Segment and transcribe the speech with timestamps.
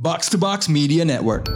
[0.00, 1.48] Box to Box Media Network.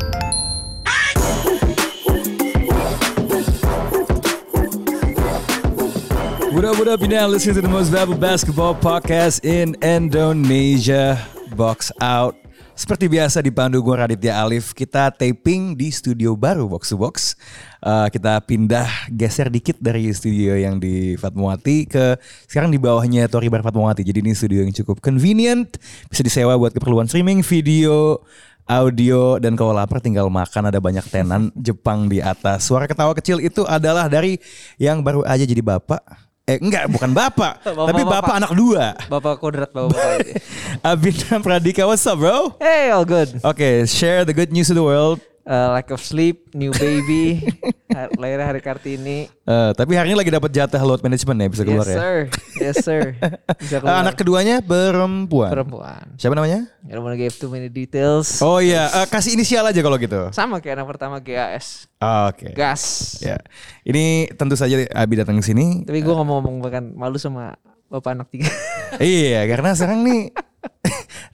[6.52, 7.00] What up, what up?
[7.00, 11.24] You now listening to the most valuable basketball podcast in Indonesia.
[11.54, 12.41] Box out.
[12.72, 17.36] Seperti biasa dipandu gue Raditya Alif, kita taping di studio baru Box to Box.
[17.84, 22.16] Uh, kita pindah geser dikit dari studio yang di Fatmawati ke
[22.48, 24.00] sekarang di bawahnya Tori Bar Fatmawati.
[24.00, 25.76] Jadi ini studio yang cukup convenient,
[26.08, 28.24] bisa disewa buat keperluan streaming video,
[28.64, 32.64] audio dan kalau lapar tinggal makan ada banyak tenan Jepang di atas.
[32.64, 34.40] Suara ketawa kecil itu adalah dari
[34.80, 36.31] yang baru aja jadi bapak.
[36.42, 38.34] Eh enggak, bukan bapak, Bapak- tapi bapak bapak.
[38.42, 38.84] anak dua.
[39.06, 40.18] Bapak kodrat bapak bapak.
[40.90, 42.58] Abinam Pradika, what's up bro?
[42.58, 43.30] hey, all good.
[43.46, 45.22] Oke, share the good news to the world.
[45.42, 47.42] Uh, lack of sleep, new baby,
[48.22, 49.26] lahir hari Kartini.
[49.26, 51.98] Eh, tapi hari ini lagi dapat jatah load management ya bisa keluar yes ya.
[51.98, 52.16] sir,
[52.62, 53.00] yes sir.
[53.58, 54.06] Bisa keluar.
[54.06, 55.50] anak keduanya perempuan.
[55.50, 56.14] perempuan.
[56.14, 56.70] Siapa namanya?
[56.86, 58.38] I don't wanna give too many details.
[58.38, 60.30] Oh iya, eh, kasih inisial aja kalau gitu.
[60.30, 61.90] Sama kayak anak pertama GAS.
[61.98, 62.54] Ah, Oke.
[62.54, 63.18] Gas.
[63.18, 63.42] Ya.
[63.82, 65.82] Ini tentu saja Abi datang ke sini.
[65.82, 67.58] Tapi gue ngomong-ngomong bahkan malu sama
[67.90, 68.46] bapak anak tiga.
[69.02, 70.30] iya, karena sekarang nih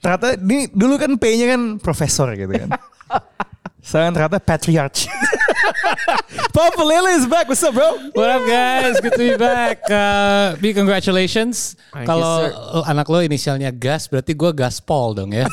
[0.01, 2.73] ternyata ini dulu kan P-nya kan profesor gitu kan.
[3.79, 5.07] Sekarang ternyata patriarch.
[6.55, 7.47] Papa Lele is back.
[7.47, 7.95] What's up, bro?
[8.11, 8.99] What up guys?
[8.99, 9.79] Good to be back.
[9.87, 11.79] Uh, B congratulations.
[11.95, 12.35] Thank you, Kalau
[12.83, 15.47] anak lo inisialnya Gas, berarti gue Gaspol dong ya.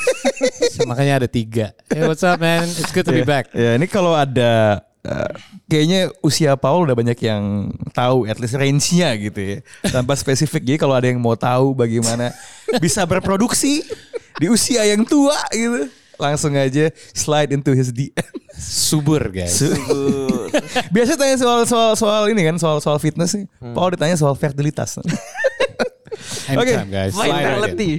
[0.74, 1.70] So, makanya ada tiga.
[1.86, 2.66] Hey, what's up man?
[2.66, 3.55] It's good to be Ya, back.
[3.55, 5.30] Ya, ini kalau ada eh,
[5.70, 9.56] kayaknya usia Paul udah banyak yang tahu at least range-nya gitu ya.
[9.86, 10.66] Tanpa spesifik.
[10.66, 12.34] Jadi kalau ada yang mau tahu bagaimana
[12.83, 13.86] bisa berproduksi
[14.36, 15.86] di usia yang tua gitu,
[16.17, 18.12] langsung aja slide into his DM.
[18.56, 19.61] Subur guys.
[20.95, 23.47] Biasa tanya soal soal soal ini kan, soal soal fitness nih.
[23.77, 24.97] Paul ditanya soal fertilitas.
[26.48, 27.12] Anytime guys.
[27.12, 27.48] Slide right in.
[27.77, 27.92] Vitality.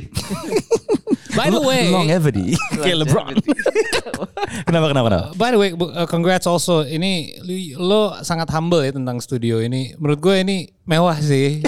[1.37, 2.57] By the way, Longevity.
[2.81, 3.37] Kayak LeBron.
[4.65, 5.27] kenapa kenapa kenapa?
[5.37, 6.81] By the way, uh, congrats also.
[6.81, 9.93] Ini lu- lo sangat humble ya tentang studio ini.
[10.01, 10.57] Menurut gue ini
[10.89, 11.61] mewah sih.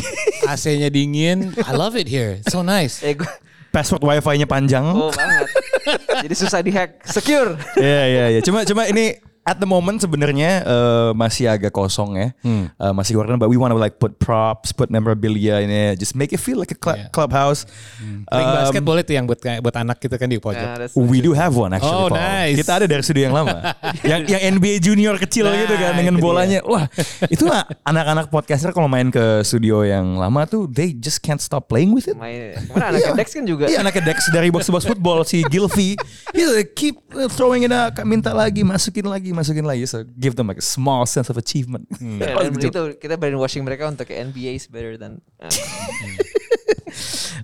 [0.49, 1.53] AC-nya dingin.
[1.61, 2.41] I love it here.
[2.41, 3.05] It's so nice.
[3.05, 3.29] Eh gue,
[3.69, 4.81] Password wifi-nya panjang.
[4.81, 5.45] oh banget.
[6.25, 7.01] Jadi susah dihack.
[7.05, 7.53] Secure.
[7.77, 8.41] Iya iya iya.
[8.41, 9.17] Cuma cuma ini
[9.49, 12.27] at the moment sebenarnya eh, masih agak kosong ya.
[12.45, 12.69] Hmm.
[12.69, 16.29] Eh, masih kurang but we want to like put props, put memorabilia ini, just make
[16.29, 17.09] it feel like a cl- Yeah.
[17.09, 17.63] clubhouse.
[17.99, 20.59] Ring Um, basket boleh tuh yang buat buat anak kita kan di pojok.
[20.77, 21.95] That's- We do have one actually.
[21.95, 22.19] Oh, Paul.
[22.19, 22.59] nice.
[22.59, 23.73] Kita ada dari studio yang lama.
[24.11, 26.59] yang yang NBA junior kecil Nah, gitu kan dengan bolanya.
[26.61, 26.85] Wah,
[27.25, 27.47] itu
[27.81, 32.05] anak-anak podcaster kalau main ke studio yang lama tuh they just can't stop playing with
[32.05, 32.13] it.
[32.13, 32.59] Main.
[32.59, 33.65] Ke mana anak Dex kan juga.
[33.65, 35.95] Iya anaknya Dex dari box to box football si Gilvy.
[36.29, 39.87] He's like, keep uh, throwing it out, minta lagi, masukin lagi, masukin lagi.
[39.87, 41.87] So give them like a small sense of achievement.
[41.97, 45.47] Ya, dan begitu kita brainwashing mereka untuk ke NBA is better than uh,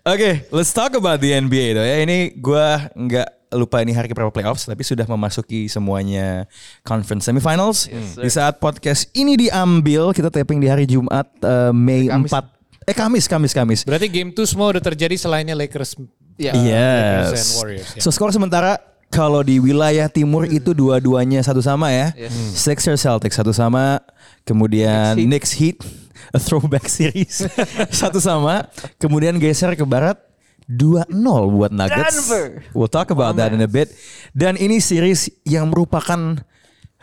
[0.06, 1.98] Oke, let's talk about the NBA though ya.
[2.02, 6.46] Ini gua nggak lupa ini hari keberapa playoffs, tapi sudah memasuki semuanya
[6.84, 7.88] conference semifinals.
[7.88, 8.22] Yes, sir.
[8.22, 12.30] di saat podcast ini diambil, kita taping di hari Jumat eh, Mei Kamis.
[12.30, 12.54] 4.
[12.86, 13.82] Eh Kamis, Kamis, Kamis.
[13.82, 15.98] Berarti game 2 semua udah terjadi selainnya Lakers.
[16.38, 16.54] ya.
[16.54, 17.58] Lakers and Yes.
[17.58, 18.02] Warriors, ya.
[18.04, 18.78] So skor sementara
[19.16, 22.12] kalau di wilayah timur itu dua-duanya satu sama ya.
[22.20, 22.36] Yes.
[22.36, 22.52] Hmm.
[22.52, 24.04] Sixers Celtics satu sama,
[24.44, 25.80] kemudian Knicks Heat.
[25.80, 27.48] Knicks Heat, a throwback series
[28.04, 28.68] satu sama,
[29.00, 30.20] kemudian geser ke barat
[30.68, 31.08] 2-0
[31.56, 32.28] buat Nuggets.
[32.28, 32.46] Denver.
[32.76, 33.96] We'll talk about that in a bit.
[34.36, 36.42] Dan ini series yang merupakan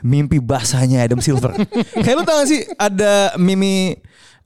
[0.04, 1.56] mimpi basahnya Adam Silver.
[2.04, 3.96] Kayak lu tau gak sih ada mimi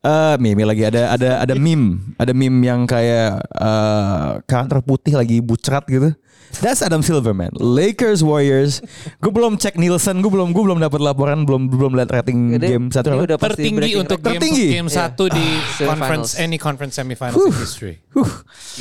[0.06, 5.42] eh meme lagi ada ada ada meme ada meme yang kayak eh, karakter putih lagi
[5.42, 6.14] bucrat gitu
[6.56, 8.80] That's Adam Silver man Lakers Warriors
[9.22, 12.64] gue belum cek Nielsen gue belum gue belum dapat laporan belum belum lihat rating Ini-
[12.64, 14.66] game satu udah pasti Tertinggi untuk game, Tertinggi?
[14.72, 15.36] game satu di
[15.76, 15.84] Semifinals.
[15.84, 17.94] conference any conference semifinals in history.
[18.16, 18.24] Huh.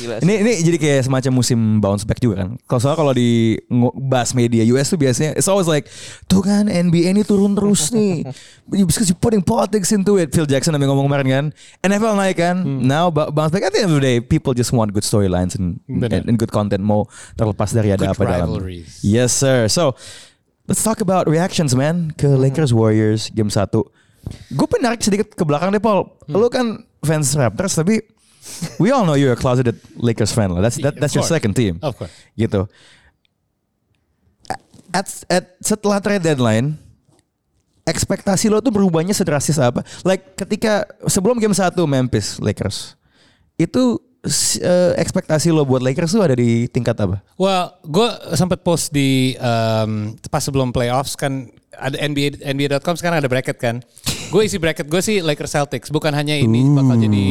[0.00, 0.24] Gila.
[0.24, 2.56] Ini ini jadi kayak semacam musim bounce back juga kan.
[2.64, 3.60] Kalau soalnya kalau di
[4.08, 5.84] bahas media US tuh biasanya it's always like
[6.24, 8.24] tuh kan NBA ini turun terus nih.
[8.66, 10.32] Because you putting politics into it.
[10.32, 11.44] Phil Jackson yang ngomong kemarin kan.
[11.84, 12.56] NFL naik kan.
[12.64, 15.54] Now ba- bounce back at the end of the day people just want good storylines
[15.54, 17.04] and, and, and good content mau
[17.46, 18.58] terlepas dari ada Good apa dalam.
[19.06, 19.70] Yes sir.
[19.70, 19.94] So
[20.66, 23.70] let's talk about reactions man ke Lakers Warriors game 1.
[24.58, 26.10] Gue pengen narik sedikit ke belakang deh Paul.
[26.26, 28.02] Lu kan fans Raptors tapi
[28.82, 30.66] we all know you're a closeted Lakers fan lah.
[30.66, 31.78] That's that, that's your second team.
[31.78, 32.10] Of course.
[32.34, 32.66] Gitu.
[34.90, 36.74] At, at setelah trade deadline
[37.86, 39.86] ekspektasi lo tuh berubahnya sedrastis apa?
[40.02, 42.98] Like ketika sebelum game 1 Memphis Lakers
[43.54, 44.02] itu
[44.58, 47.22] eh, ekspektasi lo buat Lakers tuh ada di tingkat apa?
[47.38, 53.28] Well, gue sempat post di um, pas sebelum playoffs kan ada NBA NBA.com sekarang ada
[53.28, 53.84] bracket kan.
[54.32, 55.88] Gue isi bracket gue sih Lakers Celtics.
[55.92, 57.26] Bukan hanya ini bakal jadi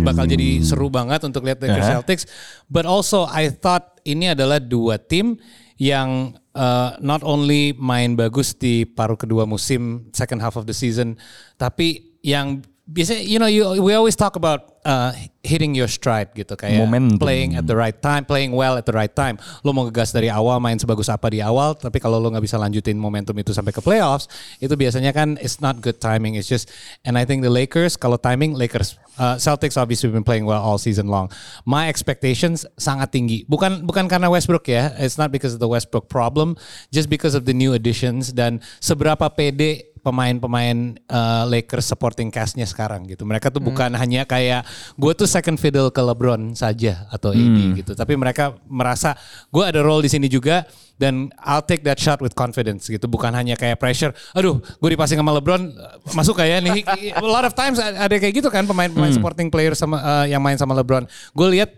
[0.00, 2.00] bakal jadi seru banget untuk lihat Lakers Uh-huh.
[2.00, 2.24] Celtics,
[2.68, 5.40] but also I thought ini adalah dua tim
[5.80, 11.16] yang uh, not only main bagus di paruh kedua musim second half of the season,
[11.56, 12.60] tapi yang
[12.90, 17.22] biasanya you know you, we always talk about uh, hitting your stride gitu kayak Momentum.
[17.22, 19.38] playing at the right time, playing well at the right time.
[19.62, 22.58] Lo mau ngegas dari awal main sebagus apa di awal, tapi kalau lo nggak bisa
[22.58, 24.26] lanjutin momentum itu sampai ke playoffs,
[24.58, 26.34] itu biasanya kan it's not good timing.
[26.34, 26.68] It's just
[27.06, 30.76] and I think the Lakers kalau timing Lakers uh, Celtics obviously been playing well all
[30.80, 31.30] season long.
[31.62, 33.46] My expectations sangat tinggi.
[33.46, 34.92] Bukan bukan karena Westbrook ya.
[34.98, 36.58] It's not because of the Westbrook problem,
[36.90, 43.04] just because of the new additions dan seberapa pede pemain-pemain uh, Lakers supporting castnya sekarang
[43.06, 43.28] gitu.
[43.28, 44.64] Mereka tuh bukan hanya kayak
[44.96, 47.92] gue tuh second fiddle ke LeBron saja atau AD gitu.
[47.92, 49.14] Tapi mereka merasa
[49.52, 50.64] gue ada role di sini juga
[51.00, 53.08] dan I'll take that shot with confidence gitu.
[53.08, 54.12] Bukan hanya kayak pressure.
[54.36, 55.72] Aduh, gue dipasing sama LeBron
[56.16, 56.84] masuk kayak nih.
[57.16, 60.56] A lot of times ada kayak gitu kan pemain-pemain supporting player sama uh, yang main
[60.56, 61.04] sama LeBron.
[61.36, 61.76] Gue lihat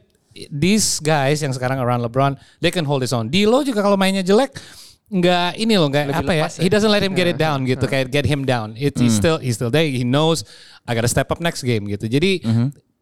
[0.49, 2.35] these guys yang sekarang around LeBron,
[2.65, 3.29] they can hold his own.
[3.29, 4.57] D'Lo juga kalau mainnya jelek
[5.13, 6.65] nggak ini loh nggak apa ya ya.
[6.65, 8.73] he doesn't let him get it down gitu kayak get him down.
[8.81, 10.41] It he's still he's still there he knows
[10.89, 12.09] I gotta step up next game gitu.
[12.09, 12.41] Jadi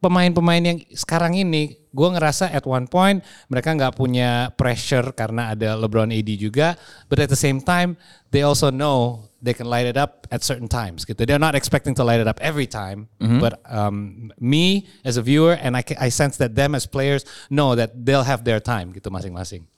[0.00, 3.20] pemain-pemain yang sekarang ini gue ngerasa at one point
[3.52, 6.72] mereka nggak punya pressure karena ada LeBron AD juga
[7.12, 8.00] but at the same time
[8.32, 11.24] they also know they can light it up at certain times gitu.
[11.28, 13.06] They're not expecting to light it up every time
[13.40, 17.22] but um, me as a viewer and I, I sense that them as players
[17.52, 19.68] know that they'll have their time gitu masing-masing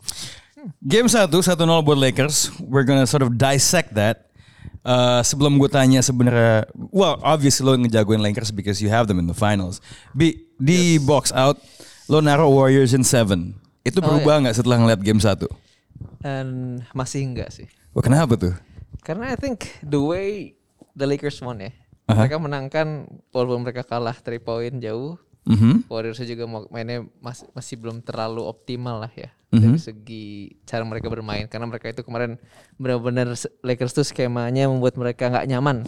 [0.82, 2.50] Game 1, 1-0 buat Lakers.
[2.59, 4.31] We're gonna sort of dissect that.
[4.82, 9.31] Uh, sebelum gue tanya sebenarnya, well obviously lo ngejagoin Lakers because you have them in
[9.31, 9.79] the finals.
[10.11, 11.62] Bi, di box out,
[12.11, 13.55] lo naruh Warriors in 7.
[13.82, 15.47] Itu Oh, berubah nggak setelah ngeliat game 1?
[16.23, 16.47] Dan
[16.94, 17.67] masih enggak sih.
[17.94, 18.55] Wah kenapa tuh?
[19.03, 20.55] Karena I think the way
[20.94, 21.70] the Lakers won ya.
[22.11, 22.26] Aha.
[22.26, 22.87] Mereka menangkan
[23.31, 25.14] walaupun mereka kalah 3 point jauh.
[25.43, 25.91] Mhm.
[25.91, 29.61] Warriors juga mainnya masih masih belum terlalu optimal lah ya Mhm.
[29.61, 30.25] dari segi
[30.65, 32.41] cara mereka bermain karena mereka itu kemarin
[32.79, 35.85] benar-benar Lakers tuh skemanya membuat mereka nggak nyaman.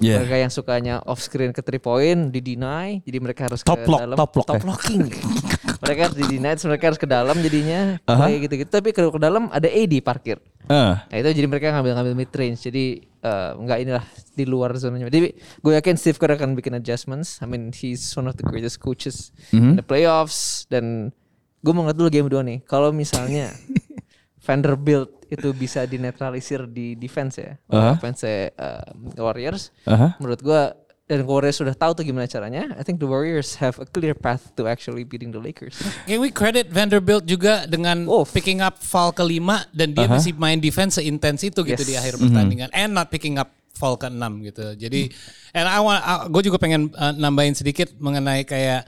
[0.00, 0.22] Yeah.
[0.22, 3.90] Mereka yang sukanya off screen ke three point di deny jadi mereka harus Top ke
[3.90, 4.64] lock, dalam top lock ya.
[4.64, 5.02] locking.
[5.82, 8.30] mereka harus di terus mereka harus ke dalam jadinya Aha.
[8.30, 10.38] kayak gitu-gitu tapi kalau ke dalam ada AD parkir.
[10.70, 11.02] Ah.
[11.10, 12.62] Nah itu jadi mereka ngambil-ngambil mid range.
[12.62, 15.06] Jadi nggak inilah di luar zonanya.
[15.06, 17.38] Jadi gue yakin Steve Kerr akan bikin adjustments.
[17.42, 21.14] I mean he's one of the greatest coaches in the playoffs dan
[21.62, 22.58] gue mau ngeliat dulu game 2 nih.
[22.66, 23.54] Kalau misalnya
[24.46, 27.94] Vanderbilt itu bisa dinetralisir di defense ya, Aha.
[27.94, 28.50] offense eh,
[29.16, 29.70] Warriors.
[29.86, 30.18] Aha.
[30.18, 30.60] Menurut gue
[31.02, 32.72] dan Warriors sudah tahu tuh gimana caranya.
[32.78, 35.74] I think the Warriors have a clear path to actually beating the Lakers.
[36.06, 38.22] Can we credit Vanderbilt juga dengan Oh.
[38.22, 40.16] picking up foul kelima dan dia Aha.
[40.16, 41.88] masih main defense seintens itu gitu Yes.
[41.90, 44.78] di akhir pertandingan and not picking up foul ke enam gitu.
[44.78, 45.10] Jadi
[45.52, 46.00] and I want
[46.30, 48.86] gue juga pengen uh, nambahin sedikit mengenai kayak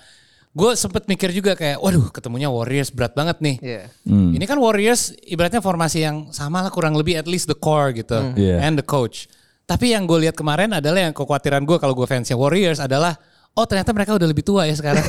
[0.55, 3.57] gue sempet mikir juga kayak waduh ketemunya Warriors berat banget nih.
[3.59, 3.85] Yeah.
[4.07, 8.33] Ini kan Warriors ibaratnya formasi yang sama lah kurang lebih at least the core gitu
[8.39, 8.63] Yeah.
[8.63, 9.27] and the coach.
[9.65, 13.17] Tapi yang gue lihat kemarin adalah yang kekhawatiran gue kalau gue fansnya Warriors adalah
[13.57, 15.01] oh ternyata mereka udah lebih tua ya sekarang.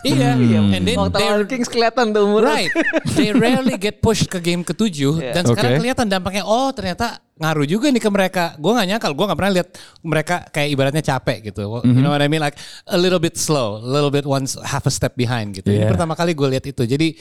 [0.00, 2.56] iya, and then Waktu they Kings kelihatan tuh umurnya.
[2.64, 2.72] Right.
[3.12, 5.36] They rarely get pushed ke game ketujuh Yeah.
[5.36, 5.80] dan sekarang Oke.
[5.84, 8.44] kelihatan dampaknya oh ternyata ngaruh juga nih ke mereka.
[8.56, 9.68] Gue gak nyangkal, gue gak pernah lihat
[10.00, 11.84] mereka kayak ibaratnya capek gitu.
[11.84, 12.40] You know what I mean?
[12.40, 12.56] Like
[12.88, 15.68] a little bit slow, a little bit once half a step behind gitu.
[15.68, 15.92] Ini Yeah.
[15.92, 16.88] pertama kali gue lihat itu.
[16.88, 17.20] Jadi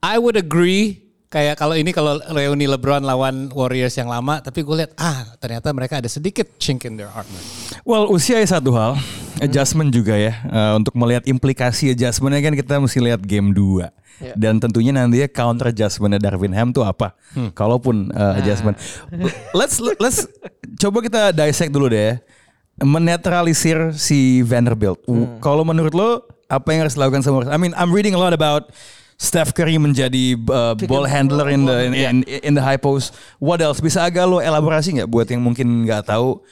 [0.00, 4.76] I would agree kayak kalau ini kalau reuni LeBron lawan Warriors yang lama, tapi gue
[4.84, 7.42] lihat ah ternyata mereka ada sedikit chink in their armor.
[7.82, 8.98] Well, usia ya satu hal,
[9.42, 10.32] adjustment juga ya.
[10.46, 13.90] Eh, untuk melihat implikasi adjustmentnya kan kita mesti lihat game 2.
[14.16, 14.32] Ya.
[14.32, 17.12] Dan tentunya nanti ya counter adjustmentnya Darvin Ham tuh apa?
[17.52, 18.78] Kalaupun eh, adjustment.
[19.52, 20.24] Let's let's
[20.80, 22.00] coba kita dissect dulu deh.
[22.00, 22.14] ya.
[22.76, 25.00] Menetralisir si Vanderbilt.
[25.40, 26.10] Kalau menurut lo
[26.46, 28.70] apa yang harus dilakukan sama I mean, I'm reading a lot about
[29.16, 32.76] Steph Curry menjadi uh, Pick ball and handler in the in, in, in the high
[32.76, 33.16] post.
[33.40, 33.80] What else?
[33.80, 36.44] Bisa agak lo elaborasi nggak buat yang mungkin nggak tahu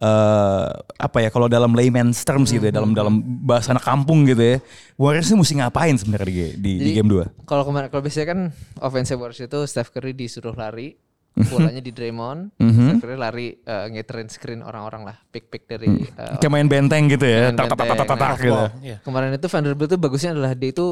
[0.00, 4.40] eh apa ya kalau dalam layman's terms gitu ya dalam dalam bahasa anak kampung gitu
[4.40, 4.56] ya.
[4.96, 7.08] Warriors ini mesti ngapain sebenarnya di, di, di Jadi, game
[7.44, 7.44] 2?
[7.44, 8.40] Kalau kemarin kalau biasanya kan
[8.80, 10.96] offensive Warriors itu Steph Curry disuruh lari,
[11.36, 12.72] bolanya di Draymond, Mhm.
[12.80, 17.24] Steph Curry lari uh, ngeterin screen orang-orang lah, pick-pick dari uh, Kayak main benteng gitu
[17.28, 17.52] ya.
[17.52, 18.64] Tak tak tak tak tak gitu.
[18.80, 18.96] Iya.
[19.04, 20.86] Kemarin itu Vanderbilt tuh bagusnya adalah dia itu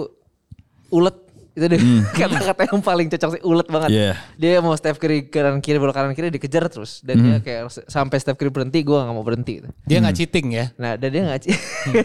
[0.91, 1.17] ulet
[1.53, 1.81] itu deh
[2.17, 3.89] kata-kata yang paling cocok sih ulet banget.
[3.89, 3.99] Hmm.
[3.99, 4.13] Iya.
[4.37, 7.25] Dia mau Steph Curry kanan kiri bola kanan kiri dikejar terus dan Hmm.
[7.25, 9.59] dia kayak sampai Steph Curry berhenti gue gak mau berhenti.
[9.59, 9.69] Gitu.
[9.85, 10.71] Dia nggak cheating ya.
[10.77, 11.41] Nah dan dia nggak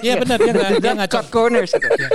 [0.02, 1.70] Iya benar dia nggak dia nggak cut corners.
[1.70, 2.06] gitu.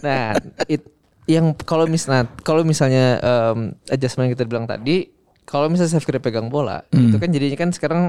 [0.00, 0.32] nah,
[0.64, 0.80] it,
[1.28, 5.12] yang kalau misalnya kalau misalnya um, adjustment yang kita bilang tadi,
[5.44, 7.12] kalau misalnya Steph Curry pegang bola, Hmm.
[7.12, 8.00] itu kan jadinya kan sekarang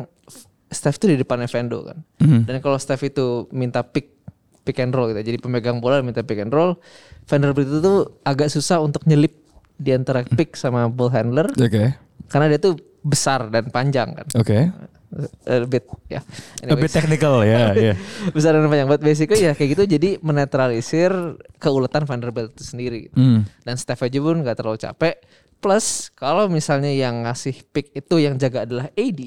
[0.69, 1.97] Steph itu di depannya Vando kan.
[2.21, 2.47] Hmm.
[2.47, 4.18] Dan kalau Steph itu minta pick
[4.69, 6.77] pick and roll gitu, jadi pemegang bola minta pick and roll,
[7.25, 9.33] Vanderbilt itu tuh agak susah untuk nyelip
[9.79, 11.97] di antara pick sama ball handler Oke.
[12.29, 14.27] karena dia tuh besar dan panjang kan.
[14.37, 14.69] Oke.
[15.49, 16.21] A bit ya.
[16.69, 17.93] A bit technical ya, ya.
[18.29, 18.85] besar dan panjang.
[18.85, 21.09] But basically ya kayak gitu jadi menetralisir
[21.57, 23.09] keuletan Vanderbilt itu sendiri.
[23.17, 23.47] Hmm.
[23.65, 25.17] Dan Steph aja pun gak terlalu capek.
[25.59, 29.21] Plus kalau misalnya yang ngasih pick itu yang jaga adalah AD.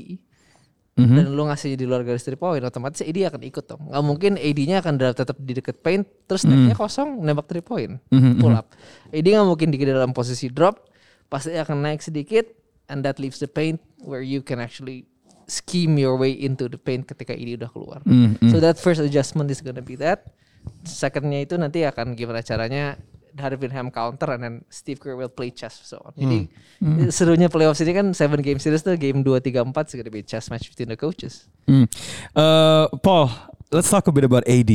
[0.93, 1.17] Mhm.
[1.17, 3.89] Dan lu ngasih di luar garis 3 point otomatis AD akan ikut dong.
[3.89, 7.97] Gak mungkin AD-nya akan tetap di deket paint terus Steph-nya kosong nembak 3 point.
[8.13, 8.77] Mhm, Pull up.
[9.09, 10.85] AD gak mungkin di dalam posisi drop
[11.33, 12.45] pasti akan naik sedikit
[12.93, 15.09] and that leaves the paint where you can actually
[15.49, 18.01] scheme your way into the paint ketika AD udah keluar.
[18.05, 20.29] Mhm, So that first adjustment is gonna be that.
[20.85, 23.01] Secondnya itu nanti akan gimana caranya
[23.39, 26.13] hadapin ham counter and then Steve Kerr will play chess so on.
[26.17, 26.39] Jadi
[27.09, 30.23] serunya playoffs ini kan seven game series tuh game 2 3 4 is gonna be
[30.25, 31.49] chess match between the coaches.
[31.65, 31.87] Hmm.
[32.37, 33.33] Eh, Paul,
[33.73, 34.73] let's talk a bit about AD.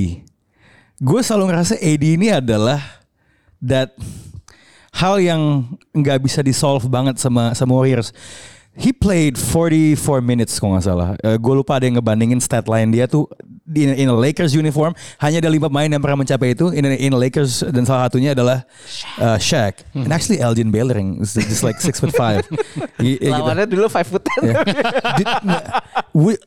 [0.97, 2.81] Gue selalu ngerasa AD ini adalah
[3.61, 3.93] that
[4.97, 8.09] hal yang nggak bisa di solve banget sama sama Warriors.
[8.77, 11.09] He played 44 minutes kalau nggak salah.
[11.17, 13.25] gue lupa ada yang ngebandingin stat line dia tuh
[13.67, 16.95] di in a Lakers uniform hanya ada lima pemain yang pernah mencapai itu in a,
[16.95, 18.63] in a Lakers dan salah satunya adalah
[19.19, 22.47] uh, Shaq and actually Elgin Baylor yang is just like six foot five.
[23.03, 23.77] Y- ya gitu.
[23.77, 24.47] Dulu 5 foot 10.
[24.47, 24.63] Yeah.
[25.19, 25.61] Did- nah,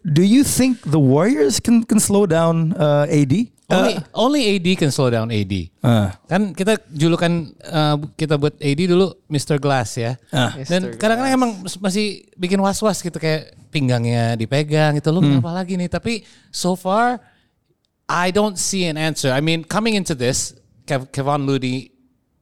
[0.02, 3.59] do you think the Warriors can can slow down uh, AD?
[3.70, 5.54] Only, only AD can slow down AD.
[5.80, 9.62] Uh, Kan kita julukan uh, kita buat AD dulu Mr.
[9.62, 10.18] Glass ya.
[10.34, 10.58] Ah.
[10.66, 15.14] Dan kadang-kadang emang masih bikin was-was gitu kayak pinggangnya dipegang gitu.
[15.14, 15.86] Lu kenapa lagi nih?
[15.86, 17.22] Tapi so far
[18.10, 19.30] I don't see an answer.
[19.30, 21.94] I mean coming into this Kev Kevon Looney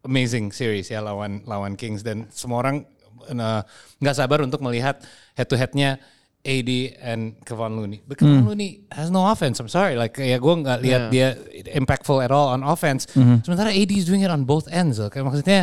[0.09, 2.89] amazing series ya lawan lawan Kings dan semua orang
[3.29, 3.61] uh,
[4.01, 5.05] nggak sabar untuk melihat
[5.37, 6.01] head to headnya
[6.47, 6.71] AD
[7.03, 8.01] and Kevon Looney.
[8.07, 9.59] But Kevon Looney has no offense.
[9.59, 9.99] I'm sorry.
[9.99, 11.35] Like ya gue nggak lihat dia
[11.75, 13.11] impactful at all on offense.
[13.43, 14.97] Sementara AD is doing it on both ends.
[14.97, 15.11] Loh.
[15.11, 15.61] Kayak maksudnya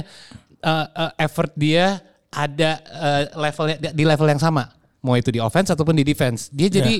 [0.61, 4.67] uh, uh, effort dia ada uh, levelnya di level yang sama.
[5.01, 6.51] Mau itu di offense ataupun di defense.
[6.51, 6.99] Dia jadi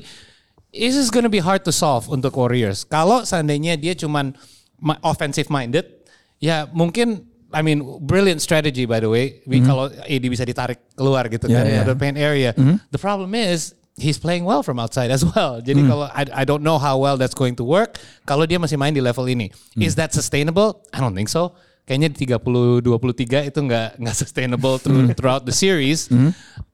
[0.71, 2.87] this is gonna be hard to solve untuk Warriors.
[2.87, 4.33] Kalau seandainya dia cuman
[4.79, 5.83] ma- offensive minded,
[6.39, 9.39] ya mungkin I mean brilliant strategy by the way.
[9.47, 11.83] We- Kalau AD bisa ditarik keluar gitu Yeah, kan yeah.
[11.87, 12.51] ada paint area.
[12.91, 15.57] The problem is he's playing well from outside as well.
[15.67, 17.95] Jadi kalau I, I don't know how well that's going to work
[18.27, 19.55] kalau dia masih main di level ini.
[19.79, 20.83] Is that sustainable?
[20.91, 21.55] I don't think so.
[21.87, 26.11] Kayaknya di 30 23 itu nggak nggak sustainable through, throughout the series.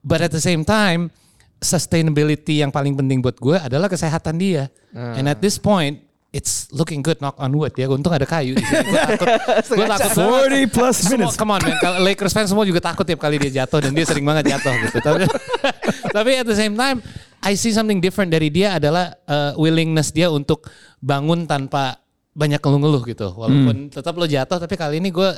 [0.01, 1.13] But at the same time
[1.61, 4.67] sustainability yang paling penting buat gue adalah kesehatan dia.
[4.91, 7.91] And at this point it's looking good knock on wood ya.
[7.91, 8.88] Untung ada kayu di sini.
[8.88, 9.27] Gue takut,
[9.77, 10.71] gue takut banget.
[10.71, 11.35] 40 plus Semua, minutes.
[11.35, 14.23] come on man, Lakers fans semua juga takut tiap kali dia jatuh dan dia sering
[14.23, 14.97] banget jatuh gitu.
[15.03, 15.27] Tapi,
[16.15, 17.03] tapi at the same time,
[17.43, 20.71] I see something different dari dia adalah uh, willingness dia untuk
[21.03, 22.00] bangun tanpa
[22.41, 23.29] banyak ngeluh-ngeluh gitu.
[23.29, 25.29] Walaupun tetap lo jatuh, tapi kali ini gue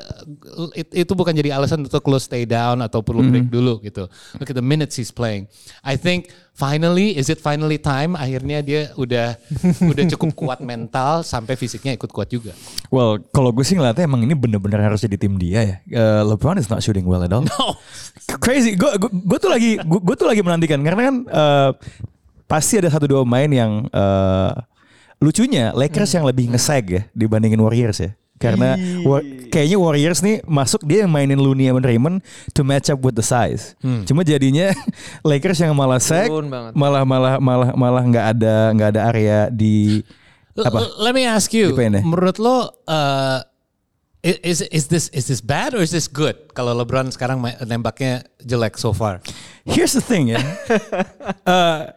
[0.74, 4.07] it- itu bukan jadi alasan untuk lo stay down atau perlu break dulu gitu.
[4.39, 5.51] Look at the minutes he's playing.
[5.83, 8.15] I think finally, is it finally time?
[8.15, 9.36] Akhirnya dia udah
[9.91, 12.55] udah cukup kuat mental sampai fisiknya ikut kuat juga.
[12.88, 15.75] Well, kalau gue sih ngeliatnya emang ini bener-bener harus jadi tim dia ya.
[15.91, 17.43] Uh, LeBron is not shooting well at all.
[17.43, 17.75] No.
[18.39, 18.79] Crazy.
[18.79, 21.69] Gue gue tuh lagi gue tuh lagi menantikan karena kan uh,
[22.48, 24.53] pasti ada satu dua pemain yang uh,
[25.24, 28.12] lucunya Lakers yang lebih ngeseg ya dibandingin Warriors ya.
[28.34, 28.75] Karena
[29.08, 32.20] wa- kayaknya Warriors nih masuk dia yang mainin Looney sama Raymond
[32.51, 33.72] to match up with the size.
[34.03, 34.75] Cuma jadinya
[35.24, 36.27] Lakers yang malah seg,
[36.75, 40.03] malah malah malah malah nggak ada nggak ada area di
[40.60, 40.80] L- apa?
[41.00, 41.72] Let me ask you,
[42.03, 43.39] menurut lo uh,
[44.22, 46.36] is is this is this bad or is this good?
[46.51, 49.24] Kalau LeBron sekarang nembaknya jelek so far.
[49.63, 50.44] Here's the thing ya.
[51.48, 51.92] Uh,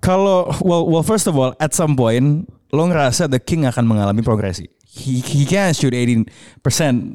[0.00, 4.20] kalau well, well first of all at some point lo ngerasa the king akan mengalami
[4.20, 4.68] progresi.
[4.96, 6.24] He, he can shoot 18%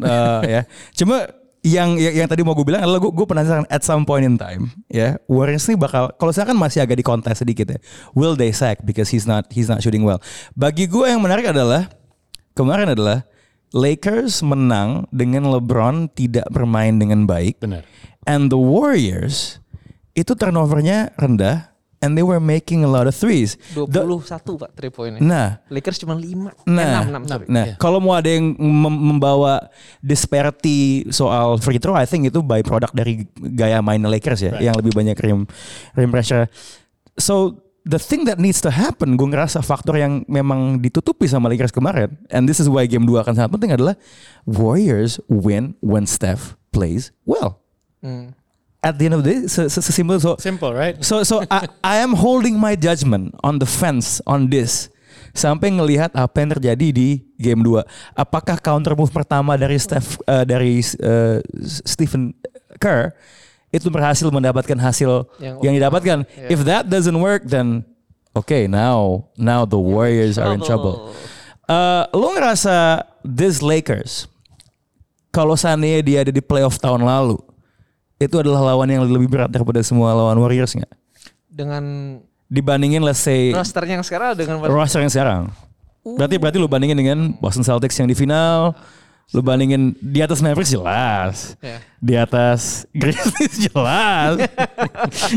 [0.05, 0.69] uh, ya.
[0.93, 1.25] Cuma
[1.61, 4.33] yang, yang yang tadi mau gue bilang adalah gue gue penasaran at some point in
[4.33, 7.79] time ya Warriors ini bakal kalau saya kan masih agak di kontes sedikit ya
[8.17, 10.17] will they sack because he's not he's not shooting well
[10.57, 11.85] bagi gue yang menarik adalah
[12.57, 13.29] kemarin adalah
[13.71, 17.85] Lakers menang dengan LeBron tidak bermain dengan baik Benar.
[18.25, 19.61] And the Warriors
[20.17, 21.70] itu turnovernya rendah
[22.01, 23.55] and they were making a lot of threes.
[23.77, 25.21] 21 The- Pak 3 poinnya.
[25.21, 26.51] nah, Lakers cuma 5.
[26.65, 27.45] nah, 6, 6 sorry.
[27.47, 27.75] nah, Iya.
[27.77, 29.69] kalau mau ada yang mem- membawa
[30.01, 34.75] disparity soal free throw, I think itu by product dari gaya main Lakers ya, yang
[34.75, 35.45] lebih banyak rim
[35.93, 36.49] rim pressure.
[37.15, 41.71] So the thing that needs to happen, gue ngerasa faktor yang memang ditutupi sama Lakers
[41.71, 43.93] kemarin, and this is why game 2 akan sangat penting adalah
[44.43, 47.61] Warriors win when Steph plays well.
[48.01, 48.33] Hmm.
[48.81, 50.97] At the end of the day, se- se- sesimpel so Simple, right?
[51.05, 54.89] So so I, I am holding my judgment on the fence on this
[55.37, 57.85] sampai ngelihat apa yang terjadi di game 2.
[58.17, 61.37] Apakah counter move pertama dari Steph eh, dari eh,
[61.85, 62.33] Stephen
[62.81, 63.13] Kerr
[63.71, 66.17] itu berhasil mendapatkan hasil Yang yang, didapatkan?
[66.49, 67.85] If that doesn't work then
[68.33, 71.13] okay, now now the Warriors are in trouble.
[71.69, 74.25] Eh, lo ngerasa this Lakers
[75.31, 77.39] kalau seandainya dia ada di playoff tahun lalu
[78.21, 80.93] itu adalah lawan yang lebih berat daripada semua lawan Warriors nggak?
[81.49, 81.83] Dengan
[82.45, 85.47] Dibandingin let's say rosternya yang sekarang dengan roster yang sekarang.
[86.03, 88.75] Berarti berarti lu bandingin dengan Boston Celtics yang di final,
[89.31, 91.55] lu bandingin di atas Mavericks jelas.
[91.63, 91.79] Ya.
[91.95, 94.35] Di atas Grizzlies jelas.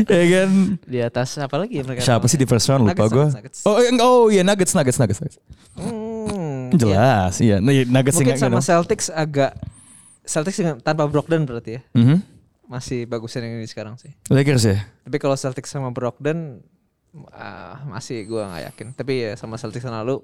[0.03, 0.49] ya kan?
[0.83, 2.03] di atas apa lagi mereka?
[2.03, 3.27] Siapa sih di first round lupa Nuggets, gue.
[3.31, 3.59] Nuggets.
[3.63, 5.19] Oh, yang- oh iya Nuggets Nuggets Nuggets.
[5.23, 5.37] Nuggets.
[5.79, 7.63] Hmm, Jelas, iya.
[7.63, 9.55] Nah, Nuggets Mungkin sama Celtics agak
[10.25, 11.81] Celtics dengan, tanpa Brogdon berarti ya.
[11.95, 12.34] Mhm.
[12.65, 14.13] Masih bagusan yang ini sekarang sih.
[14.29, 14.77] Lakers ya.
[15.05, 16.65] Tapi kalau Celtics sama Brogdon
[17.31, 18.87] ah, masih gua nggak yakin.
[18.97, 20.21] Tapi ya sama Celtics yang lalu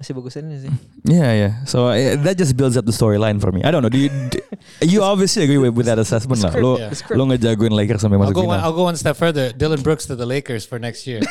[0.00, 0.72] masih bagusan ini sih.
[1.04, 1.52] Yeah, yeah.
[1.68, 3.60] So uh, that just builds up the storyline for me.
[3.60, 3.92] I don't know.
[3.92, 4.40] Do you, do-
[4.80, 6.56] you obviously agree with, with that assessment lah.
[6.56, 6.88] Lo yeah.
[7.12, 8.64] lo ngejagoin Lakers sampai I'll masuk go, one, final.
[8.64, 9.52] I'll go one step further.
[9.52, 11.20] Dylan Brooks to the Lakers for next year.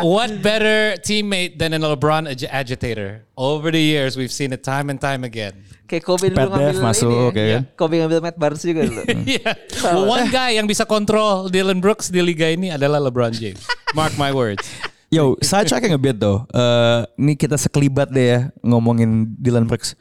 [0.00, 3.28] what better teammate than a LeBron ag- agitator?
[3.36, 5.65] Over the years, we've seen it time and time again.
[5.86, 7.30] Kayak Kobe dulu Pat ngambil masuk, ini ya.
[7.30, 7.62] ya kan?
[7.78, 9.02] Kobe ngambil Matt Barnes juga dulu.
[9.38, 9.54] yeah.
[9.86, 13.62] Well, one guy yang bisa kontrol Dylan Brooks di liga ini adalah LeBron James.
[13.98, 14.66] Mark my words.
[15.14, 16.42] Yo, sidetracking a bit though.
[16.50, 19.94] Uh, ini kita sekelibat deh ya ngomongin Dylan Brooks.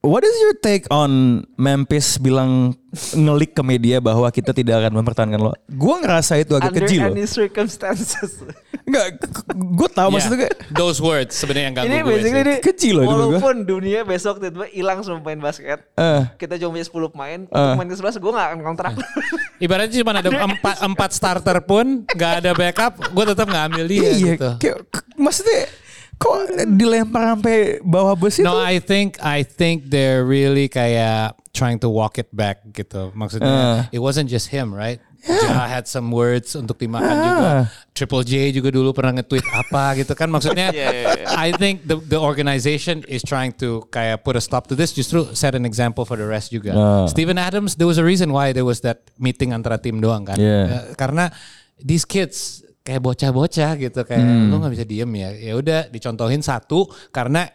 [0.00, 2.72] What is your take on Memphis bilang
[3.12, 5.52] ngelik ke media bahwa kita tidak akan mempertahankan lo?
[5.68, 7.12] Gua ngerasa itu agak Under keji loh.
[7.12, 8.40] any circumstances.
[8.88, 9.22] Enggak,
[9.54, 12.48] gue tahu Yeah, maksudnya those words sebenarnya yang ganggu ini gue basically sih.
[12.48, 13.04] ini Kecil loh.
[13.06, 15.84] Walaupun dunia besok tiba-tiba hilang semua pemain basket.
[15.94, 16.22] Eh.
[16.40, 17.40] Kita cuma punya 10 pemain.
[17.44, 17.70] Eh.
[17.76, 18.92] Pemain ke 11 gue gak akan kontrak.
[19.68, 24.00] Ibaratnya cuma ada empat, empat starter pun nggak ada backup, gue tetap nggak ambil dia
[24.00, 24.50] iya, gitu.
[24.56, 24.76] kayak,
[25.20, 25.68] maksudnya
[26.20, 28.44] kok dilempar sampai bawah bus itu?
[28.44, 33.08] No, I think I think they're really kayak trying to walk it back gitu.
[33.16, 35.00] Maksudnya it wasn't just him, right?
[35.20, 37.50] Ja had some words untuk dimakan juga.
[37.92, 40.32] Triple J juga dulu pernah nge-tweet apa gitu kan.
[40.32, 40.72] Maksudnya
[41.44, 45.28] I think the the organization is trying to kayak put a stop to this justru
[45.36, 46.72] set an example for the rest juga.
[46.72, 47.04] Ah.
[47.08, 50.40] Steven Adams there was a reason why there was that meeting antara tim doang kan.
[50.40, 50.68] Yeah.
[50.68, 51.28] Eh, karena
[51.80, 55.30] these kids kayak bocah-bocah gitu kayak lu nggak bisa diem ya.
[55.30, 57.46] Ya udah dicontohin satu karena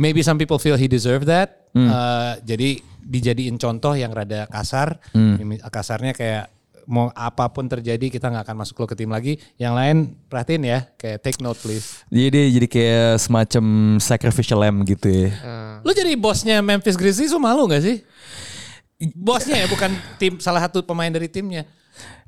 [0.00, 1.68] maybe some people feel he deserve that.
[1.76, 4.96] Uh, jadi dijadiin contoh yang rada kasar.
[5.12, 6.48] Ini Kasarnya kayak
[6.88, 9.36] mau apa pun terjadi kita nggak akan masuk lo ke tim lagi.
[9.60, 9.96] Yang lain
[10.32, 12.00] perhatiin ya, kayak take note please.
[12.08, 13.64] Jadi dia jadi kayak semacam
[14.00, 15.30] sacrificial lamb gitu ya.
[15.84, 18.00] Lu jadi bosnya Memphis Grizzlies lu malu gak sih?
[19.18, 21.66] Bosnya ya, bukan tim salah satu pemain dari timnya.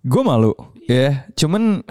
[0.03, 0.53] Gue malu,
[0.91, 1.25] ya.
[1.39, 1.87] Cuman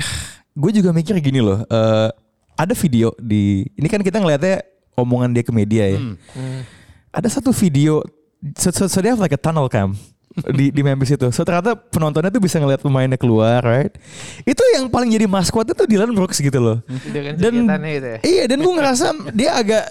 [0.53, 1.61] gue juga mikir gini loh.
[1.63, 2.09] eh,
[2.53, 4.61] ada video di, ini kan kita ngeliatnya
[4.93, 5.99] omongan dia ke media ya.
[7.09, 8.01] Ada satu video,
[8.53, 9.97] so, so, so they have like a tunnel cam
[10.57, 11.29] di di Memphis itu.
[11.29, 13.93] So ternyata penontonnya tuh bisa ngeliat pemainnya keluar, right?
[14.45, 16.77] Itu yang paling jadi maskot itu Dylan Brooks gitu loh.
[17.09, 17.53] Dengan Dan
[17.85, 18.19] gitu ya.
[18.21, 19.85] iya dan gue ngerasa dia agak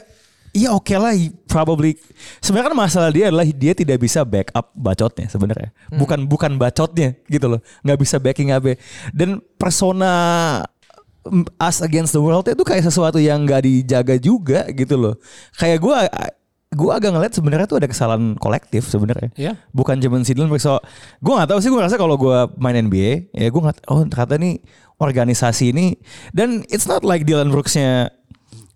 [0.52, 1.96] Iya oke lah, he probably.
[2.44, 5.72] Sebenarnya kan masalah dia adalah dia tidak bisa backup bacotnya sebenarnya.
[5.88, 8.60] Bukan bukan bacotnya gitu loh, nggak bisa backing up.
[9.16, 10.12] Dan persona
[11.56, 15.14] us against the world itu kayak sesuatu yang nggak dijaga juga gitu loh.
[15.56, 15.96] Kayak gue
[16.72, 19.30] gue agak ngeliat sebenarnya tuh ada kesalahan kolektif sebenarnya.
[19.36, 19.52] Iya.
[19.76, 20.64] Bukan cuman si Dylan Brooks.
[20.64, 20.80] So,
[21.20, 24.40] gue gak tahu sih gue rasa kalau gue main NBA ya gue nggak oh ternyata
[24.40, 24.64] nih
[24.96, 25.98] organisasi ini
[26.32, 28.14] dan it's not like Dylan Brooksnya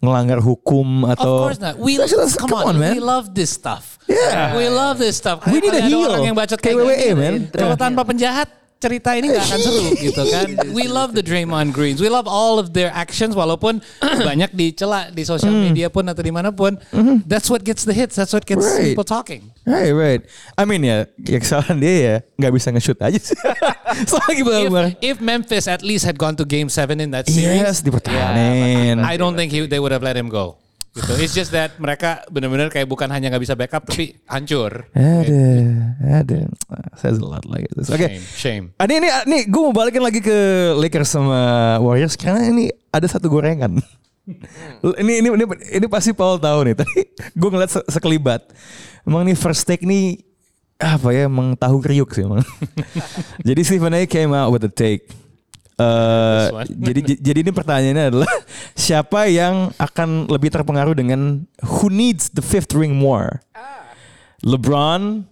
[0.07, 1.75] ngelanggar hukum Of atau course not.
[1.83, 3.99] We just- come, on, we love this stuff.
[4.07, 4.55] Yeah.
[4.55, 5.43] We love this stuff.
[5.51, 6.07] We need a heel.
[6.07, 7.33] orang yang bacot Kayak WWE, man.
[7.51, 10.47] Kalau tanpa penjahat cerita ini nggak akan seru gitu kan.
[10.71, 11.97] We love the Draymond Greens.
[11.99, 13.81] We love all of their actions walaupun
[14.29, 15.73] banyak dicela di sosial Hmm.
[15.73, 16.77] media pun atau di mana pun.
[17.25, 18.15] That's what gets the hits.
[18.15, 18.77] That's what gets Mm-hmm.
[18.77, 18.89] Right.
[18.93, 19.43] people talking.
[19.65, 20.21] Right, right.
[20.55, 23.35] I mean ya, ya kesalahan dia ya nggak bisa nge-shoot aja sih.
[24.11, 27.63] Soalnya gimana If, if Memphis at least had gone to Game 7 in that series,
[27.63, 29.01] Yes, dipertahanin.
[29.01, 30.59] I don't think he, they would have let him go.
[30.97, 31.13] Gitu.
[31.21, 34.89] It's just that mereka benar-benar kayak bukan hanya nggak bisa backup tapi hancur.
[34.97, 35.45] Ada,
[36.01, 36.39] ada.
[36.97, 37.93] Says a lot like this.
[37.93, 38.09] Oke.
[38.09, 38.65] Shame, shame.
[38.81, 43.05] Ah, ini, ini, nih gue mau balikin lagi ke Lakers sama Warriors karena ini ada
[43.05, 43.77] satu gorengan.
[44.97, 45.45] ini, ini ini
[45.77, 46.75] ini pasti Paul tahu nih.
[46.81, 47.01] Tadi
[47.37, 48.49] gue ngeliat se- sekelibat.
[49.05, 50.25] Emang nih first take nih
[50.81, 52.41] apa ya emang tahu kriuk sih emang.
[53.49, 55.13] jadi Stephen A came out with a take.
[55.77, 58.33] Eh, jadi jadi ini pertanyaannya adalah
[58.89, 63.45] siapa yang akan lebih terpengaruh dengan who needs the fifth ring more?
[64.41, 65.29] LeBron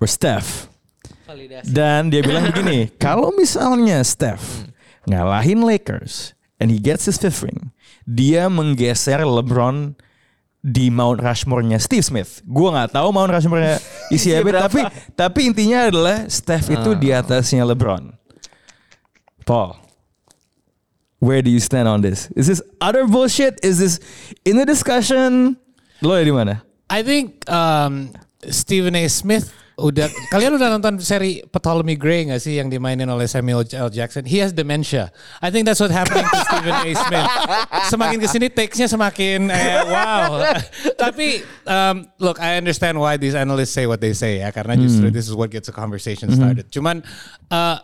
[0.00, 0.72] or Steph?
[1.28, 1.68] Validasi.
[1.68, 4.72] Dan dia bilang begini, kalau misalnya Steph
[5.04, 7.68] ngalahin Lakers and he gets his fifth ring,
[8.08, 9.92] dia menggeser LeBron
[10.64, 12.40] di Mount Rushmore-nya Steve Smith.
[12.48, 13.76] Gua nggak tahu Mount Rushmore-nya
[14.08, 14.80] isi tapi
[15.12, 18.21] tapi intinya adalah Steph itu di atasnya LeBron.
[19.44, 19.78] Paul,
[21.18, 22.30] where do you stand on this?
[22.34, 23.60] Is this utter bullshit?
[23.62, 24.00] Is this
[24.44, 25.56] in the discussion?
[26.02, 26.62] Lo ya di mana?
[26.90, 28.10] I think um,
[28.50, 29.06] Stephen A.
[29.08, 33.88] Smith udah kalian udah nonton seri Ptolemy Gray gak sih yang dimainin oleh Samuel L.
[33.88, 34.26] Jackson?
[34.28, 35.08] He has dementia.
[35.40, 36.90] I think that's what happening to Stephen A.
[36.92, 37.28] Smith.
[37.88, 40.42] Semakin kesini takesnya semakin eh, wow.
[41.08, 45.08] Tapi um, look, I understand why these analysts say what they say ya karena justru
[45.08, 46.68] this is what gets a conversation started.
[46.68, 47.00] Cuman
[47.48, 47.80] uh,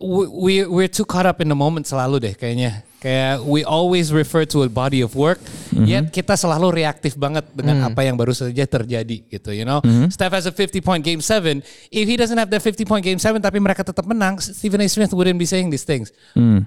[0.00, 2.84] we we're too caught up in the moment selalu deh kayaknya.
[3.04, 5.36] Kayak we always refer to a body of work,
[5.76, 9.84] yet kita selalu reaktif banget dengan apa yang baru saja terjadi gitu, you know.
[10.08, 11.60] Steph has a 50 point game 7.
[11.92, 14.88] If he doesn't have that 50 point game 7 tapi mereka tetap menang, Stephen A.
[14.88, 16.16] Smith wouldn't be saying these things.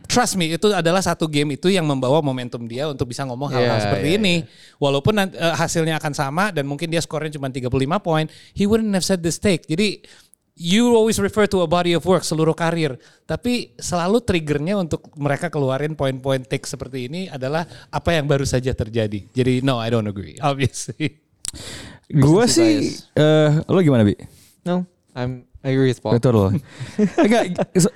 [0.05, 3.65] Trust me, itu adalah satu game itu yang membawa momentum dia untuk bisa ngomong hal-hal
[3.67, 4.35] Yeah, seperti yeah, ini.
[4.77, 8.93] Walaupun nanti, eh, hasilnya akan sama dan mungkin dia skornya cuma 35 poin, he wouldn't
[8.93, 9.65] have said this take.
[9.65, 10.05] Jadi
[10.57, 12.97] you always refer to a body of work seluruh karir,
[13.29, 18.73] tapi selalu triggernya untuk mereka keluarin poin-poin take seperti ini adalah apa yang baru saja
[18.73, 19.29] terjadi.
[19.31, 21.21] Jadi no, I don't agree, obviously.
[22.09, 24.17] Gua sih, eh lo gimana bi?
[24.65, 26.17] No, I'm I agree with Paul.
[26.17, 26.51] Betul loh.
[27.23, 27.93] Enggak, so-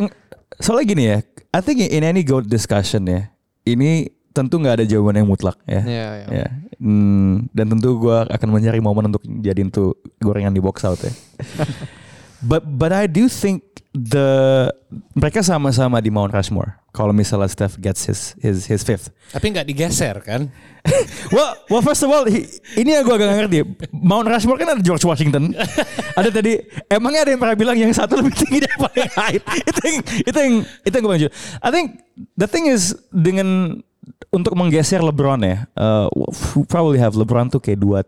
[0.62, 1.18] soalnya gini ya.
[1.52, 3.28] I think in any GOAT discussion ya,
[3.68, 5.82] ini tentu nggak ada jawaban yang mutlak ya.
[5.84, 6.28] Iya, iya.
[6.32, 6.48] Ya.
[6.80, 11.12] Hmm, dan tentu gua akan mencari momen untuk jadiin tuh gorengan di box out ya.
[12.44, 14.70] but but I do think the
[15.16, 16.80] mereka sama-sama di Mount Rushmore.
[16.92, 19.16] Kalau misalnya Steph gets his his his fifth.
[19.32, 20.52] Tapi nggak digeser kan?
[21.36, 23.58] well, well first of all, hi- ini yang gue agak gak ngerti.
[23.96, 25.56] Mount Rushmore kan ada George Washington.
[26.20, 26.60] ada tadi,
[26.92, 29.42] emangnya ada yang pernah bilang yang satu lebih tinggi daripada yang lain.
[29.72, 31.32] itu yang, itu yang, itu yang gue maksud.
[31.64, 31.88] I think
[32.36, 33.80] the thing is dengan
[34.32, 38.04] untuk menggeser LeBron ya, uh, we'll probably have LeBron tuh kayak dua,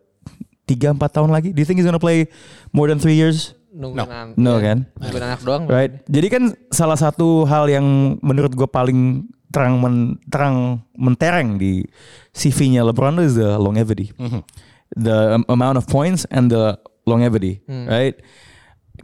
[0.68, 1.56] tiga, empat tahun lagi.
[1.56, 2.28] Do you think he's gonna play
[2.76, 3.56] more than three years?
[3.74, 4.06] Nungguin No.
[4.06, 4.78] anak- No, ya, kan?
[4.96, 5.64] Nungguin anak doang.
[5.66, 5.92] Right.
[6.06, 7.86] Jadi kan salah satu hal yang
[8.22, 9.96] menurut gue paling terang men,
[10.28, 10.58] terang
[10.94, 11.86] mentereng di
[12.32, 14.10] CV-nya LeBron is the longevity,
[14.92, 16.74] the am- amount of points and the
[17.06, 18.18] longevity, right?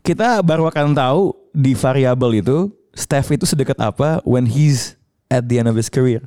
[0.01, 2.57] Kita baru akan tahu di variabel itu
[2.89, 4.97] Steph itu sedekat apa when he's
[5.29, 6.25] at the end of his career.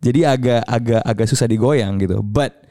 [0.00, 2.20] Jadi agak agak agak susah digoyang gitu.
[2.20, 2.64] But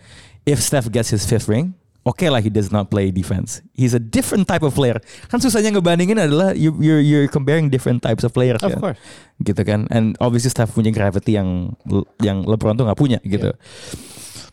[0.44, 3.62] if Steph gets his fifth ring, oke lah he does not play defense.
[3.78, 4.98] He's a different type of player.
[5.30, 8.80] Kan susahnya ngebandingin adalah you, you're you're comparing different types of players Of kan.
[8.82, 9.00] course.
[9.42, 9.86] Gitu kan.
[9.94, 11.78] And obviously Steph punya gravity yang
[12.22, 13.54] yang LeBron tuh nggak punya gitu.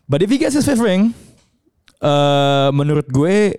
[0.09, 1.13] But if he gets his fifth ring,
[2.01, 3.57] eh menurut gue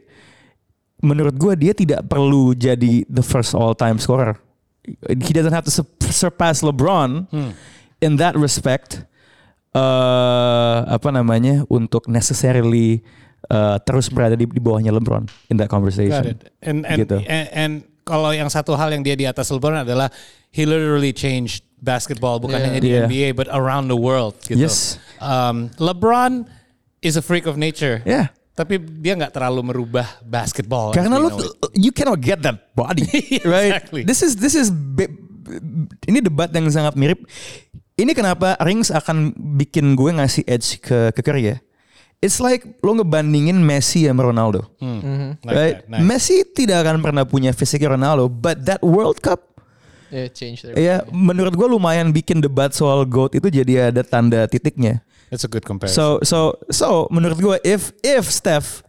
[0.99, 4.35] menurut gue dia tidak perlu jadi the first all time scorer.
[5.05, 5.73] He doesn't have to
[6.09, 7.29] surpass LeBron
[8.01, 9.05] in that respect.
[9.69, 13.05] eh apa namanya untuk necessarily
[13.45, 16.35] eh, terus berada di, di bawahnya LeBron in that Got conversation.
[16.35, 16.51] it.
[16.59, 17.17] And and, Gitu.
[17.23, 17.73] and and
[18.03, 20.09] kalau yang satu hal yang dia di atas LeBron adalah
[20.49, 22.65] he literally changed basketball bukan Yeah.
[22.67, 23.05] hanya di Yeah.
[23.05, 24.59] NBA but around the world gitu.
[24.59, 24.97] Yes.
[25.21, 26.43] Um, LeBron
[26.99, 28.03] is a freak of nature.
[28.03, 28.33] Yeah.
[28.57, 30.91] Tapi dia nggak terlalu merubah basketball.
[30.91, 31.31] as Karena lo
[31.71, 33.07] you cannot get that body,
[33.47, 33.71] right?
[33.71, 34.03] Exactly.
[34.03, 34.67] This is this is
[36.05, 37.23] ini debat yang sangat mirip.
[37.95, 41.57] Ini kenapa Rings akan bikin gue ngasih edge ke ke Curry ya.
[42.19, 44.67] It's like lo ngebandingin Messi sama Ronaldo.
[45.43, 45.75] Like right?
[45.79, 46.03] that, nice.
[46.03, 49.49] Messi tidak akan pernah punya fisik Ronaldo, but that World Cup
[50.09, 54.49] Yeah, change their ya menurut gue lumayan bikin debat soal GOAT itu jadi ada tanda
[54.49, 55.05] titiknya.
[55.29, 55.93] That's a good comparison.
[55.93, 58.81] So so so menurut gue if if Steph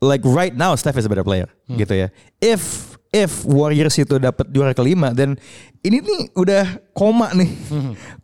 [0.00, 2.08] like right now Steph is a better player gitu ya.
[2.40, 5.36] If if Warriors itu dapat juara kelima dan
[5.84, 7.52] ini nih udah koma nih.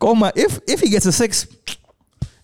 [0.00, 1.44] Koma if if he gets a six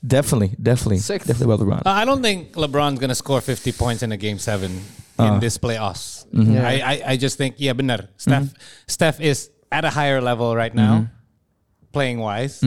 [0.08, 1.28] definitely definitely Sixth.
[1.28, 1.82] definitely about LeBron.
[1.84, 4.72] Uh, I don't think LeBron's gonna score 50 points in a game seven
[5.20, 5.38] in Uh.
[5.38, 6.24] this playoffs.
[6.32, 6.64] Yeah.
[6.64, 8.08] I, I I just think yeah benar.
[8.16, 8.48] Steph
[8.88, 11.06] Steph is at a higher level right now,
[11.92, 12.64] playing wise.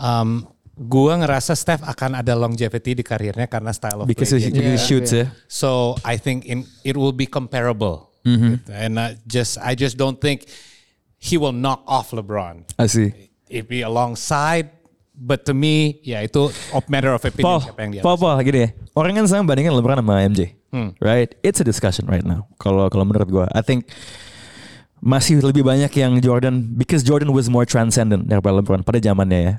[0.00, 4.48] Um, gua ngerasa Steph akan ada longevity di karirnya karena style of Because play he,
[4.48, 5.28] because he Yeah, shoots yeah.
[5.46, 8.08] So I think in it will be comparable.
[8.24, 8.70] Gitu.
[8.72, 10.46] And I just I just don't think
[11.18, 12.64] he will knock off LeBron.
[12.78, 13.12] I see.
[13.52, 14.70] It be alongside.
[15.22, 18.06] But to me, ya itu of matter of opinion Paul, siapa yang di atas.
[18.10, 18.68] Paul, Paul, gini ya.
[18.98, 20.58] Orang kan sama bandingin LeBron sama MJ,
[20.98, 21.30] right?
[21.46, 22.50] It's a discussion right now.
[22.58, 23.86] Kalau kalau menurut gua, I think
[24.98, 29.54] masih lebih banyak yang Jordan, because Jordan was more transcendent daripada LeBron pada zamannya ya.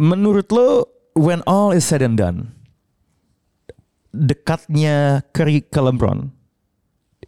[0.00, 2.56] Menurut lo, when all is said and done,
[4.16, 6.32] dekatnya Curry ke LeBron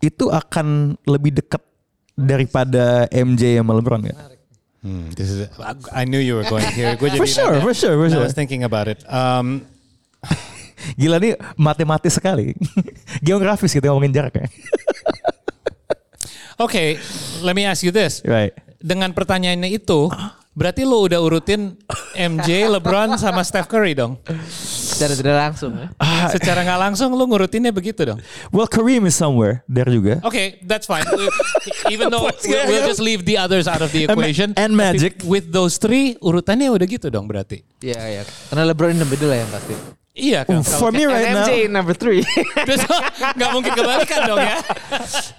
[0.01, 1.61] itu akan lebih dekat
[2.17, 4.38] daripada MJ sama LeBron nggak?
[4.79, 5.51] Hmm, this is.
[5.91, 6.95] I knew you were going here.
[6.95, 8.23] Gue jadi For sure, for sure, for I sure.
[8.23, 9.03] was thinking about it.
[9.11, 9.67] Um,
[11.01, 12.55] Gila nih matematis sekali.
[13.27, 14.47] Geografis kita ngomongin jarak ya.
[16.63, 16.99] okay,
[17.43, 18.23] let me ask you this.
[18.23, 18.55] Right.
[18.79, 20.07] Dengan pertanyaannya itu,
[20.59, 21.79] berarti lo udah urutin
[22.19, 24.19] MJ, LeBron sama Steph Curry dong.
[24.51, 25.87] Secara tidak langsung ya.
[26.35, 28.19] Secara nggak langsung lo ngurutinnya begitu dong.
[28.51, 30.19] Well, Kareem is somewhere there juga.
[30.27, 31.07] Okay, that's fine.
[31.87, 34.59] Even though we'll, we'll just leave the others out of the equation.
[34.59, 35.23] and Tapi Magic.
[35.23, 37.63] With those three, urutannya udah gitu dong berarti.
[37.79, 38.23] Iya iya.
[38.51, 39.75] Karena LeBron in the middle lah yang pasti.
[40.19, 40.67] Iya kan.
[40.67, 42.27] For me right And now, MJ number three.
[43.39, 44.59] Nggak mungkin kebalikan dong ya.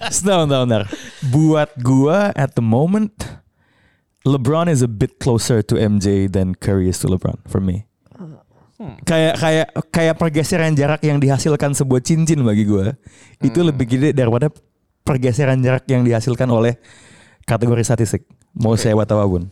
[0.08, 0.84] Sebentar, bentar, bentar.
[1.28, 3.12] Buat gua at the moment,
[4.28, 7.88] LeBron is a bit closer to MJ than Curry is to LeBron for me.
[9.04, 12.96] Kayak kayak kayak pergeseran jarak yang dihasilkan sebuah cincin bagi gua
[13.44, 14.48] itu lebih gede daripada
[15.04, 16.80] pergeseran jarak yang dihasilkan oleh
[17.44, 18.24] kategori statistik.
[18.56, 19.44] Mau saya atau apa pun.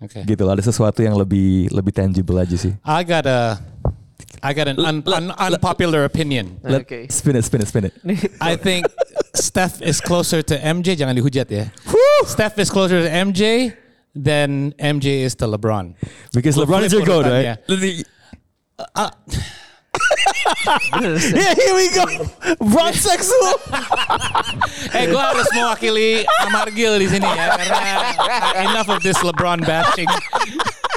[0.00, 0.24] Okay.
[0.24, 2.74] Gitu loh, ada sesuatu yang lebih lebih tangible aja sih.
[2.82, 3.62] I got a
[4.42, 6.60] I got an un, un, unpopular opinion.
[6.62, 7.10] Let, Oke.
[7.10, 7.94] Spin it, spin it, spin it.
[8.40, 8.86] I think
[9.34, 10.96] Steph is closer to MJ.
[10.96, 11.64] Jangan dihujat ya.
[12.24, 13.76] Steph is closer to MJ
[14.14, 15.94] than MJ is to LeBron.
[16.32, 17.56] Because We'll LeBron is your flip goat, urutannya.
[17.68, 18.04] right?
[18.96, 19.10] Uh,
[21.34, 22.04] Yeah, here we go.
[22.62, 23.54] Bron sexual.
[24.96, 27.78] eh, gue harus mewakili Amargil di sini ya karena
[28.70, 30.08] enough of this LeBron bashing.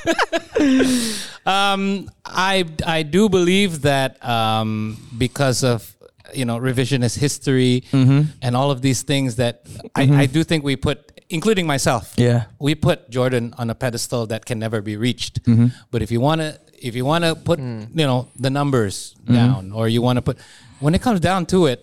[1.46, 5.96] um, I I do believe that um, because of
[6.34, 8.22] you know revisionist history mm-hmm.
[8.42, 10.14] and all of these things that I, mm-hmm.
[10.14, 12.46] I do think we put, including myself, Yeah.
[12.60, 15.44] we put Jordan on a pedestal that can never be reached.
[15.44, 15.68] Mm-hmm.
[15.92, 17.88] But if you want to, if you want to put, mm.
[17.94, 20.38] you know, the numbers down, or you want to put,
[20.80, 21.80] when it comes down to it,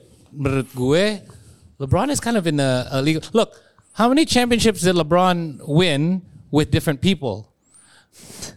[0.74, 1.20] gue,
[1.80, 3.24] LeBron is kind of in a, a league.
[3.32, 3.58] Look,
[3.94, 7.49] how many championships did LeBron win with different people?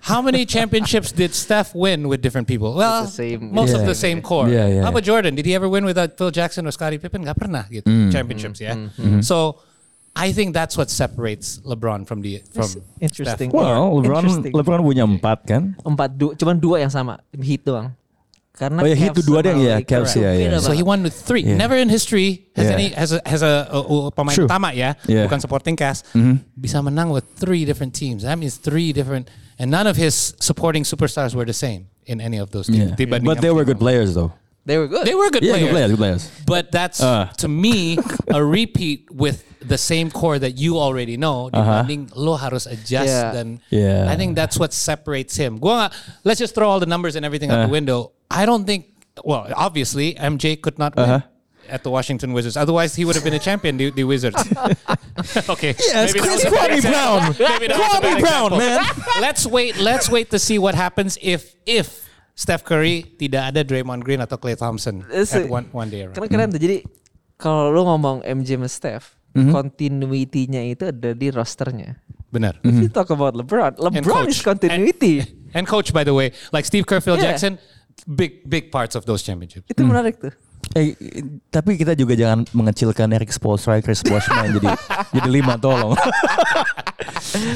[0.04, 2.74] How many championships did Steph win with different people?
[2.76, 3.88] Well, the same- most of Yeah.
[3.88, 4.50] the same core.
[4.50, 4.82] Yeah, yeah.
[4.84, 5.36] How about Jordan?
[5.36, 7.24] Did he ever win without Phil Jackson or Scottie Pippen?
[7.24, 7.88] Gak pernah gitu.
[8.12, 8.76] Championships, yeah.
[9.24, 9.64] So
[10.14, 12.70] I think that's what separates LeBron from the from
[13.02, 13.50] Interesting.
[13.50, 13.58] Steph.
[13.58, 14.54] Well, LeBron Interesting.
[14.54, 15.74] LeBron punya empat kan?
[15.82, 17.96] Empat dua, cuman dua yang sama, Heat doang.
[18.54, 21.18] Karena Oh ya, Heat Cavs tuh dua ya, Cavs, ya, beda So he won with
[21.18, 21.42] three.
[21.42, 21.58] Yeah.
[21.58, 22.78] Never in history has Yeah.
[22.78, 24.46] any has a has a, uh, uh, pemain True.
[24.46, 25.26] utama ya, Yeah.
[25.26, 26.06] bukan supporting cast
[26.54, 28.22] bisa menang with three different teams.
[28.22, 29.26] That means three different,
[29.58, 32.94] and none of his supporting superstars were the same in any of those teams.
[32.94, 32.96] Yeah.
[32.96, 34.38] Dibanding But they were good players though.
[34.70, 35.04] They were good.
[35.10, 35.66] They were good Yeah, players.
[35.66, 36.24] good players, good players.
[36.46, 37.34] But that's Uh.
[37.42, 37.98] to me
[38.30, 41.50] a repeat with the same core that you already know.
[41.50, 43.34] Dibanding lo harus adjust Yeah.
[43.34, 44.08] dan Yeah.
[44.08, 45.58] I think that's what separates him.
[45.58, 47.82] Gua nggak- let's just throw all the numbers and everything out the Uh.
[47.82, 48.14] window.
[48.34, 48.90] I don't think.
[49.24, 51.06] Well, obviously MJ could not win.
[51.10, 51.22] Uh-huh.
[51.64, 53.78] At the Washington Wizards, otherwise he would have been a champion.
[53.80, 54.36] The, the Wizards.
[55.48, 55.72] okay.
[55.80, 57.34] Yes, Maybe that Chris a bad Kwame example.
[57.40, 57.52] Brown.
[57.56, 58.58] Maybe that was a Kwame bad Brown, example.
[58.60, 58.80] man.
[59.24, 59.74] Let's wait.
[59.80, 62.04] Let's wait to see what happens if if
[62.36, 66.04] Steph Curry tidak ada Draymond Green atau Klay Thompson It's at a- one one day.
[66.04, 66.20] around.
[66.20, 66.60] Karena keren tuh.
[66.60, 66.84] Jadi
[67.40, 69.56] kalau lu ngomong MJ sama Steph, Mhm.
[69.56, 71.96] continuity-nya itu ada di rosternya.
[72.28, 72.58] Benar.
[72.66, 74.36] If you talk about LeBron, LeBron coach.
[74.36, 75.22] is continuity.
[75.54, 77.30] And coach, by the way, like Steve Kerr, Phil Yeah.
[77.38, 77.62] Jackson,
[78.08, 79.68] big big parts of those championships.
[79.68, 80.34] itu menarik tuh.
[80.74, 80.96] Eh,
[81.52, 84.72] tapi kita juga jangan mengecilkan Eric Spoelstra, Chris Boshman jadi
[85.20, 85.94] jadi lima tolong.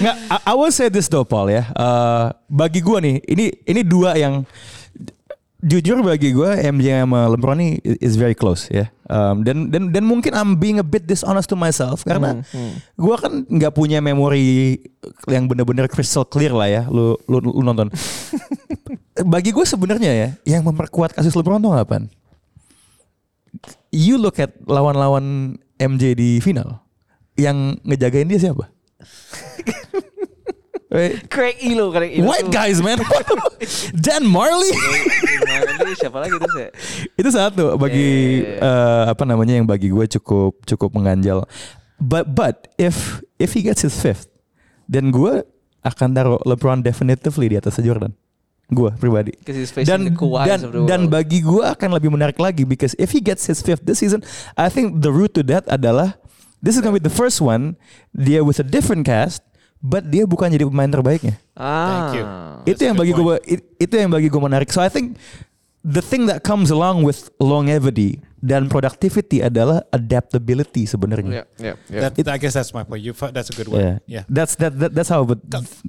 [0.04, 1.72] Nggak, I, I will say this though Paul ya.
[1.72, 4.44] Eh, bagi gua nih, ini ini dua yang
[5.64, 8.94] jujur bagi gua MJ sama LeBron ini is very close ya.
[9.08, 12.46] Um, dan dan dan mungkin I'm being a bit dishonest to myself karena
[13.00, 14.78] gua kan nggak punya memori
[15.26, 16.84] yang bener-bener crystal clear lah ya.
[16.90, 17.90] Lu lu, lu nonton.
[19.18, 22.06] bagi gue sebenarnya ya, yang memperkuat kasus LeBron tuh apaan?
[23.92, 26.84] you look at lawan-lawan MJ di final
[27.38, 28.70] yang ngejagain dia siapa?
[30.88, 31.20] Right?
[31.28, 32.32] Craig Elo, Craig Elo.
[32.32, 32.56] White tuh.
[32.56, 32.96] guys man.
[34.08, 34.72] Dan Marley.
[35.44, 36.70] Marley, siapa lagi tuh saya?
[37.20, 41.44] itu satu bagi eh, apa namanya yang bagi gue cukup cukup mengganjal.
[42.00, 44.32] But but if if he gets his fifth,
[44.88, 45.44] then gue
[45.84, 48.16] akan taruh LeBron definitively di atas Jordan.
[48.72, 49.36] Gue pribadi.
[49.40, 50.16] Because he's facing Dan
[50.48, 54.00] dan dan bagi gue akan lebih menarik lagi because if he gets his fifth this
[54.00, 54.24] season,
[54.60, 56.16] I think the route to that adalah
[56.64, 57.80] this is gonna be the first one
[58.12, 59.40] dia with a different cast,
[59.80, 61.86] but dia bukan jadi pemain terbaiknya Ah.
[61.90, 62.26] Thank you.
[62.70, 63.36] itu yang bagi gue
[63.78, 65.18] itu yang bagi gue menarik so I think
[65.82, 72.02] the thing that comes along with longevity dan productivity adalah adaptability sebenarnya Yeah, yeah, yeah.
[72.14, 73.02] That, I guess that's my point.
[73.02, 73.82] You, that's a good word.
[73.82, 73.98] yeah.
[74.06, 74.24] Yeah.
[74.30, 75.42] that's that, that that's how but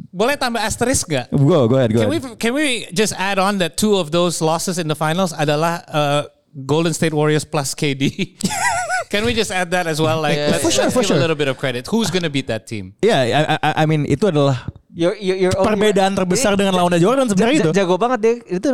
[0.08, 1.28] Boleh tambah asterisk gak?
[1.28, 4.08] go go ahead go Can we ahead can we just add on that two of
[4.08, 6.22] those losses in the finals adalah uh,
[6.64, 8.34] Golden State Warriors plus KD.
[9.08, 10.20] Can we just add that as well?
[10.20, 11.18] Like, Yeah, let's, for sure, let's for give sure.
[11.18, 11.88] a little bit of credit.
[11.88, 12.92] Who's gonna beat that team?
[13.00, 17.30] Ya, I, I, I mean itu adalah Your, your, your perbedaan terbesar dengan lawannya Jordan
[17.30, 17.70] sebenarnya itu.
[17.70, 18.34] Jago banget dia.
[18.58, 18.66] Itu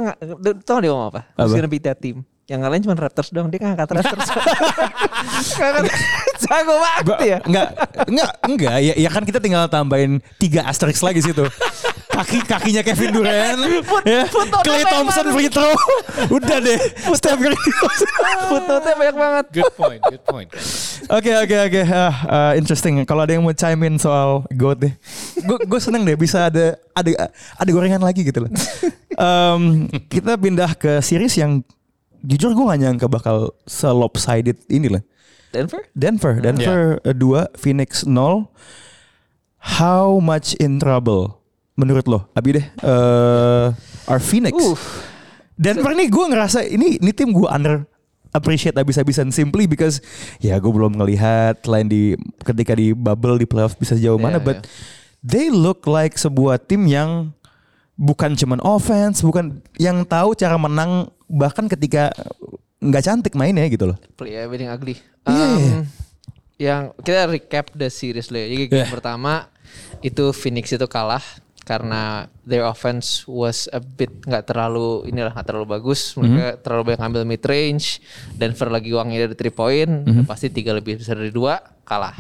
[0.65, 1.21] tau gak dia ngomong apa?
[1.37, 1.59] Who's Apa?
[1.61, 2.25] gonna beat that team?
[2.45, 3.49] Yang lain cuma Raptors doang.
[3.49, 4.29] Dia ngangkat Raptors.
[5.59, 5.89] Ngangkat-
[6.45, 7.39] Jago banget Ba- ya.
[7.41, 7.69] Enggak,
[8.05, 8.77] enggak, enggak.
[8.79, 11.45] Ya, ya kan kita tinggal tambahin tiga asterisk lagi situ.
[12.15, 13.59] Kaki kakinya Kevin Durant,
[14.07, 15.75] ya, foto Clay Thompson free throw,
[16.39, 16.79] udah deh.
[17.11, 17.59] Steph Curry.
[18.47, 19.45] Footnote-nya banyak banget.
[19.51, 19.99] Good point.
[19.99, 20.47] Good point.
[21.11, 23.03] Oke oke oke, Ah, ah, interesting.
[23.03, 24.95] Kalau ada yang mau chime in soal goat deh,
[25.43, 28.51] gue gue seneng deh bisa ada ada ada gorengan lagi gitu loh.
[29.11, 29.63] Em,
[30.07, 31.67] kita pindah ke series yang
[32.25, 35.03] jujur gue gak nyangka bakal se lopsided ini lah.
[35.55, 35.87] Denver?
[35.95, 38.51] Denver, Denver 2, Phoenix 0.
[39.79, 41.39] How much in trouble
[41.79, 42.27] menurut lo?
[42.35, 43.67] Abi deh, eh
[44.11, 44.57] are Phoenix.
[44.59, 44.75] Uh.
[45.55, 47.87] Denver nih gue ngerasa ini ini tim gue under
[48.35, 50.03] appreciate abis-abisan simply because
[50.43, 52.03] ya gue belum ngelihat lain di
[52.43, 54.59] ketika di bubble di playoff bisa sejauh mana Yeah, but
[55.23, 57.31] they look like sebuah tim yang
[57.95, 62.13] bukan cuman offense, bukan yang tahu cara menang bahkan ketika
[62.79, 63.99] nggak cantik mainnya gitu loh.
[64.15, 64.97] Play everything ugly.
[65.25, 65.81] Iya, Um, iya.
[66.55, 68.47] Yang kita recap the series dulu ya.
[68.47, 68.91] Jadi game Yeah.
[68.91, 69.33] pertama
[70.01, 71.25] itu Phoenix itu kalah
[71.65, 76.13] karena their offense was a bit nggak terlalu inilah nggak terlalu bagus.
[76.15, 78.05] Mereka terlalu banyak ambil mid range.
[78.31, 79.93] Denver lagi uangnya dari 3 point.
[80.05, 82.15] Dan pasti tiga lebih besar dari dua kalah.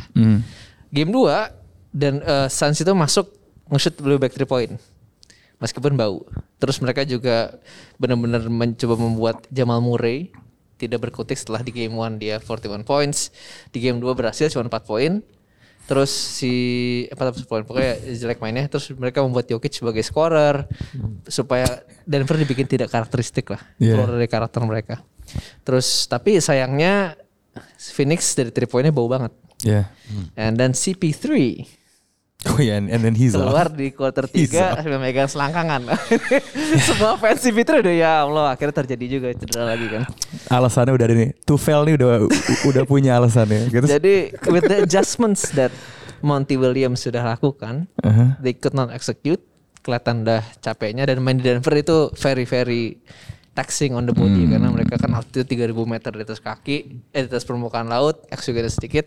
[0.88, 3.29] Game 2 dan eh, Suns itu masuk
[3.69, 4.73] nge-shoot lebih back 3 point.
[5.64, 6.29] Meskipun bau.
[6.61, 7.57] Terus mereka juga
[7.96, 10.29] benar-benar mencoba membuat Jamal Murray
[10.77, 13.33] tidak berkutik setelah di game 1 dia 41 points.
[13.72, 15.24] Di game 2 berhasil cuma 4 poin.
[15.85, 16.53] Terus si
[17.12, 20.64] apa poin pokoknya jelek mainnya terus mereka membuat Jokic sebagai scorer
[21.29, 24.00] supaya Denver dibikin tidak karakteristik lah Yeah.
[24.00, 25.05] keluar dari karakter mereka.
[25.61, 27.20] Terus tapi sayangnya
[27.77, 29.33] Phoenix dari 3 poinnya bau banget.
[29.61, 29.92] Ya.
[30.37, 31.24] And then CP3
[32.44, 33.72] Oh ya, and, and then he's keluar off.
[33.72, 35.88] di quarter 3 sambil megang selangkangan.
[36.87, 40.02] Semua fans CP3 udah ya Allah akhirnya terjadi juga cedera lagi kan.
[40.52, 41.30] Alasannya udah ada nih.
[41.42, 42.11] Tufel nih udah
[42.68, 43.72] udah punya alasannya.
[43.72, 43.87] Gitu.
[43.88, 44.14] Jadi
[44.52, 45.72] with the adjustments that
[46.20, 48.37] Monty Williams sudah lakukan, Uh-huh.
[48.44, 49.40] they could not execute.
[49.80, 53.00] Kelihatan udah capeknya dan main di Denver itu very very
[53.54, 56.76] taxing on the body karena mereka kan altitude 3000 meter di atas kaki,
[57.14, 59.07] eh, di atas permukaan laut, ada sedikit.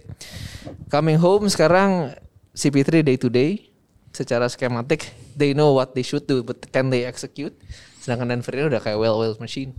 [0.88, 2.15] Coming home sekarang
[2.58, 3.70] CP3 day to day
[4.10, 7.54] secara skematik they know what they should do but can they execute?
[8.02, 9.78] Sedangkan Denver ini udah kayak well-oiled machine.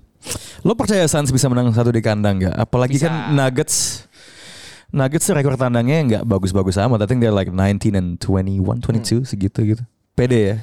[0.62, 2.54] Lo percaya Suns bisa menang satu di kandang nggak?
[2.54, 3.10] Apalagi Bisa.
[3.10, 4.06] kan Nuggets
[4.88, 7.04] Nuggets rekor tandangnya nggak bagus-bagus amat.
[7.04, 9.82] I think they're like 19 and 21, 22 segitu gitu.
[10.16, 10.56] Pede ya.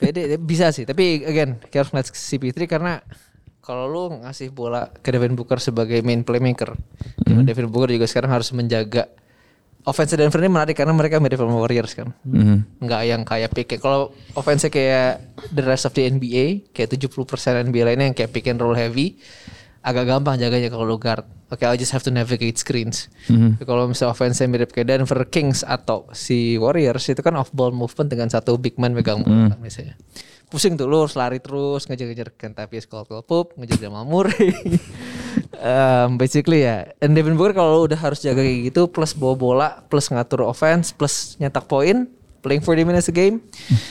[0.00, 3.04] Pede bisa sih, tapi again kita harus ngeliat CP3 karena
[3.62, 6.74] kalau lu ngasih bola ke Devin Booker sebagai main playmaker,
[7.22, 9.06] di mana Devin Booker juga sekarang harus menjaga
[9.82, 12.84] offense Denver ini menarik karena mereka mirip sama Warriors kan, Mhm.
[12.84, 13.76] nggak yang kayak pick.
[13.76, 17.16] Kalau offense kayak the rest of the NBA, kayak 70%
[17.62, 19.16] NBA lainnya yang kayak pick and roll heavy,
[19.80, 21.24] agak gampang jaganya kalau lu guard.
[21.50, 23.10] Oke, I just have to navigate screens.
[23.26, 27.72] Tapi Kalau misalnya offense mirip kayak Denver Kings atau si Warriors itu kan off ball
[27.72, 29.98] movement dengan satu big man megang bola kan misalnya.
[30.46, 34.50] Pusing tuh lu harus lari terus ngejar-ngejar Kentavious Caldwell Pope, ngejar Jamal Murray.
[35.60, 36.88] um, basically ya.
[36.98, 40.90] And Devin Booker kalau udah harus jaga kayak gitu plus bawa bola, plus ngatur offense,
[40.90, 42.08] plus nyetak poin,
[42.40, 43.44] playing 40 minutes a game,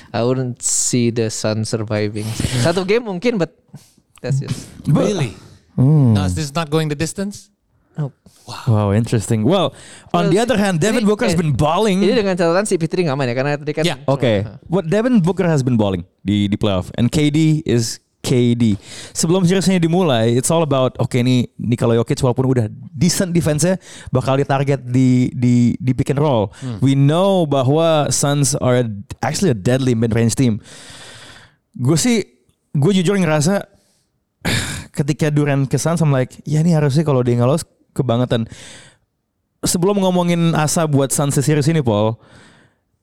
[0.10, 2.26] I wouldn't see the Suns surviving.
[2.66, 3.54] Satu game mungkin but
[4.20, 5.38] that's just Really?
[5.80, 7.48] No, is this not going the distance?
[7.96, 8.12] Nope.
[8.48, 9.44] Wow, interesting.
[9.44, 9.72] Well,
[10.12, 12.04] on Well, the other hand, Devin Booker has eh, been balling.
[12.04, 13.84] Ini dengan catatan si Fitri nggak main ya karena tadi kan.
[13.86, 18.00] Ya, Oke, what Devin Booker has been balling di di playoff and KD is
[18.30, 18.78] KD.
[19.18, 23.82] Sebelum seriesnya dimulai, it's all about oke nih Nikola Jokic walaupun udah decent defense-nya
[24.14, 26.54] bakal ditarget di di di pick and roll.
[26.86, 28.86] We know bahwa Suns are
[29.26, 30.62] actually a deadly mid range team.
[31.74, 32.22] Gue sih
[32.78, 33.66] gue jujur ngerasa
[34.98, 37.66] ketika Durant ke Suns I'm like, ya ini harusnya kalau dia nggak lolos
[37.98, 38.46] kebangetan.
[39.66, 42.16] Sebelum ngomongin asa buat Suns series ini Paul,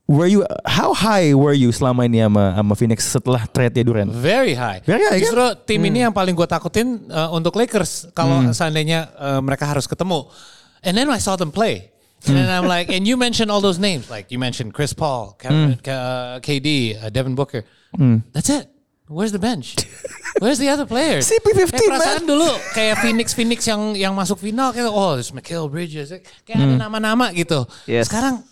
[0.07, 4.11] were you how high were you selama ini sama sama Phoenix setelah trade Durant?
[4.11, 4.81] Very high.
[4.87, 5.27] Very high, kan?
[5.27, 8.55] Justru tim ini yang paling gue takutin uh, untuk Lakers kalau Hmm.
[8.55, 10.27] seandainya uh, mereka harus ketemu.
[10.87, 11.91] And then I saw them play.
[12.27, 15.39] And then I'm like, and you mentioned all those names, like you mentioned Chris Paul,
[15.39, 17.63] Kevin, uh, KD, uh, Devin Booker.
[18.35, 18.67] That's it.
[19.07, 19.79] Where's the bench?
[20.43, 21.31] Where's the other players?
[21.31, 25.71] CP15, Kayak perasaan dulu kayak Phoenix Phoenix yang yang masuk final kayak oh there's Mikal
[25.71, 26.11] Bridges
[26.43, 27.63] kayak ada nama-nama gitu.
[27.87, 28.11] Yes.
[28.11, 28.43] Sekarang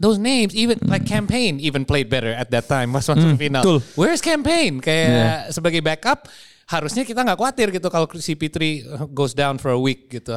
[0.00, 3.60] those names even like campaign even played better at that time pas masuk final.
[3.60, 3.78] betul.
[3.98, 6.30] Where's campaign kayak sebagai backup
[6.72, 8.56] harusnya kita nggak khawatir gitu kalau CP3
[9.12, 10.32] goes down for a week gitu.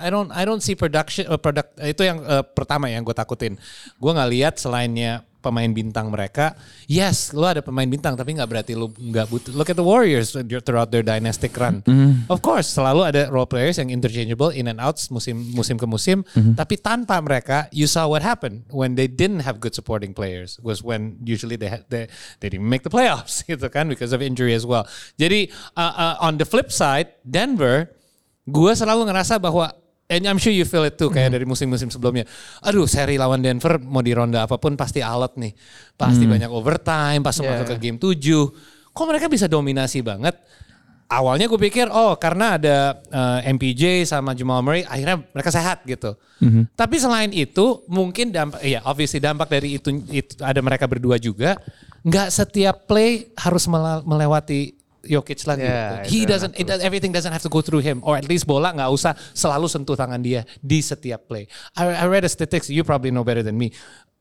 [0.00, 3.60] I don't I don't see production uh, product itu yang uh, pertama yang gue takutin.
[4.00, 6.52] Gue nggak lihat selainnya pemain bintang mereka.
[6.84, 9.52] Yes, lo ada pemain bintang tapi nggak berarti lo nggak butuh.
[9.56, 11.80] Look at the Warriors throughout their dynastic run.
[11.88, 12.28] Mm-hmm.
[12.28, 16.20] Of course, selalu ada role players yang interchangeable in and outs musim musim ke musim.
[16.36, 16.54] Mm-hmm.
[16.60, 20.60] Tapi tanpa mereka, you saw what happened when they didn't have good supporting players.
[20.60, 22.12] Was when usually they had, they,
[22.44, 24.84] they didn't make the playoffs gitu kan because of injury as well.
[25.16, 27.88] Jadi uh, uh, on the flip side, Denver,
[28.44, 29.72] gue selalu ngerasa bahwa
[30.08, 32.24] And I'm sure you feel it too kayak dari musim-musim sebelumnya.
[32.64, 35.52] Aduh, seri lawan Denver mau di ronde apa pun pasti alat nih.
[36.00, 37.60] Pasti banyak overtime, pas Yeah.
[37.60, 38.48] masuk ke game 7.
[38.96, 40.32] Kok mereka bisa dominasi banget?
[41.08, 46.16] Awalnya gue pikir oh karena ada eh, MPJ sama Jamal Murray akhirnya mereka sehat gitu.
[46.72, 51.56] Tapi selain itu mungkin dampak ya obviously dampak dari itu, itu ada mereka berdua juga.
[52.00, 53.68] Nggak setiap play harus
[54.04, 54.77] melewati
[55.08, 55.64] Jokic lagi.
[55.64, 56.12] Yeah, gitu.
[56.12, 58.70] He doesn't, it, does- everything doesn't have to go through him, or at least bola
[58.70, 61.48] nggak usah selalu sentuh tangan dia di setiap play.
[61.74, 63.72] I, I read a statistics, you probably know better than me.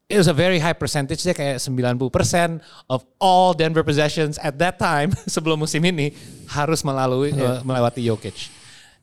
[0.08, 4.80] It was a very high percentage, dia kayak 90% of all Denver possessions at that
[4.80, 6.16] time sebelum musim ini
[6.48, 8.48] harus melalui uh, melewati Jokic.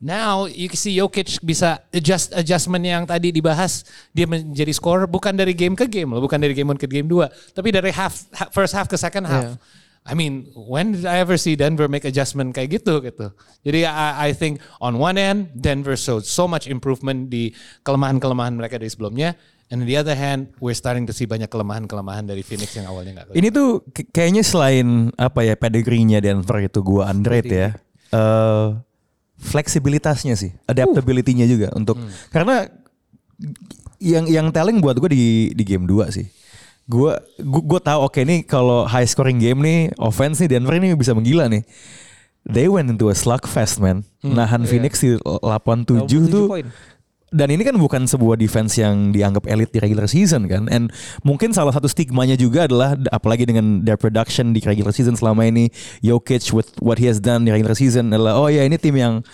[0.01, 5.33] Now you can see Jokic bisa adjust adjustment yang tadi dibahas dia menjadi scorer bukan
[5.33, 8.25] dari game ke game loh, bukan dari game 1 ke game 2, tapi dari half,
[8.37, 9.45] ha- first half ke second half.
[9.45, 9.57] Yeah.
[10.05, 13.33] I mean, when did I ever see Denver make adjustment kayak gitu gitu.
[13.65, 17.57] Jadi I, I think on one end Denver showed so much improvement di
[17.89, 19.33] kelemahan-kelemahan mereka dari sebelumnya,
[19.73, 23.25] and on the other hand we're starting to see banyak kelemahan-kelemahan dari Phoenix yang awalnya
[23.25, 23.33] nggak.
[23.33, 23.81] Ini tuh
[24.13, 27.71] kayaknya selain apa ya pedigree-nya Denver itu gua underrate ya.
[28.13, 28.69] Eh
[29.45, 32.01] fleksibilitasnya sih, adaptability-nya juga untuk
[32.33, 32.65] karena
[34.01, 36.27] yang yang telling buat gue di di game 2 sih.
[36.85, 41.17] Gue gue tahu oke nih kalau high scoring game nih offense nih Denver ini bisa
[41.17, 41.65] menggila nih.
[42.45, 44.05] They went into a slugfest man.
[44.21, 46.61] Nahan Phoenix di 87 tuh.
[47.35, 50.71] Dan ini kan bukan sebuah defense yang dianggap elit di regular season kan.
[50.71, 50.95] And
[51.27, 55.67] mungkin salah satu stigmanya juga adalah apalagi dengan their production di regular season selama ini
[55.99, 59.27] Jokic with what he has done di regular season adalah oh ya ini tim yang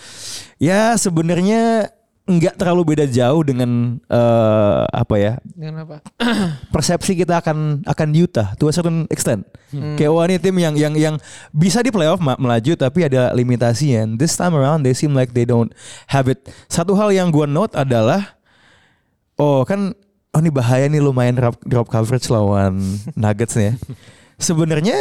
[0.57, 1.93] ya sebenarnya
[2.37, 5.97] nggak terlalu beda jauh dengan eh, apa ya Dengan apa?
[6.73, 9.43] persepsi kita akan akan Utah to a certain extent.
[9.71, 11.15] Kayak wah ini tim yang yang yang
[11.55, 14.03] bisa di playoff melaju tapi ada limitasinya.
[14.03, 15.71] And this time around they seem like they don't
[16.11, 16.43] have it.
[16.67, 18.39] Satu hal yang gua note adalah
[19.39, 19.95] oh kan
[20.31, 22.79] oh ini bahaya nih lumayan drop, drop coverage lawan
[23.19, 23.73] Nuggets nih ya.
[24.41, 24.97] Sebenarnya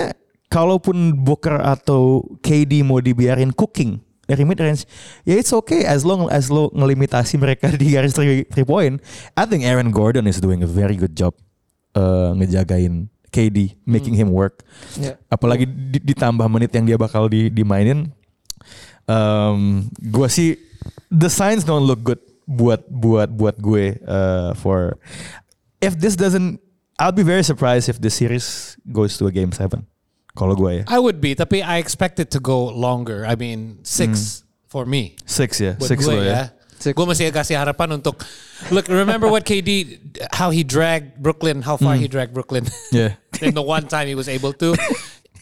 [0.51, 4.87] kalaupun Booker atau KD mau dibiarin cooking dari mid range
[5.27, 9.03] ya it's okay as long as lo ngelimitasi mereka di garis three, three point.
[9.35, 11.35] I think Aaron Gordon is doing a very good job
[11.99, 14.63] uh, ngejagain KD making him work.
[14.95, 15.19] Ya.
[15.31, 18.11] apalagi di- ditambah menit yang dia bakal di, dimainin.
[19.11, 20.55] Um, gue sih
[21.11, 24.99] the signs don't look good buat buat buat gue uh, for
[25.83, 26.63] if this doesn't
[27.01, 29.87] I'll be very surprised if the series goes to a game seven
[30.41, 33.29] kalau gue ya I would be, tapi I expect it to go longer.
[33.29, 34.41] I mean six
[34.73, 35.21] for me.
[35.29, 36.45] six ya buat six gue lo ya ya.
[36.97, 38.25] Gue masih kasih harapan untuk
[38.73, 38.89] look.
[38.89, 40.01] Remember what KD
[40.33, 42.65] how he dragged Brooklyn, how far he dragged Brooklyn.
[42.89, 43.21] Yeah.
[43.45, 44.73] In the one time he was able to.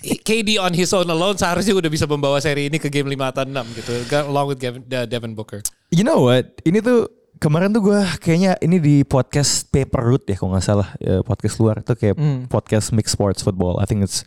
[0.02, 3.42] KD on his own alone seharusnya udah bisa membawa seri ini ke game 5 atau
[3.46, 3.92] 6 gitu.
[4.30, 5.62] Along with Gavin, uh, Devin Booker.
[5.90, 6.58] You know what?
[6.62, 10.90] Ini tuh kemarin tuh gue kayaknya ini di podcast Paper Root ya kalau nggak salah
[10.98, 12.18] ya, podcast luar tuh kayak
[12.50, 13.78] podcast Mix Sports Football.
[13.78, 14.22] I think it's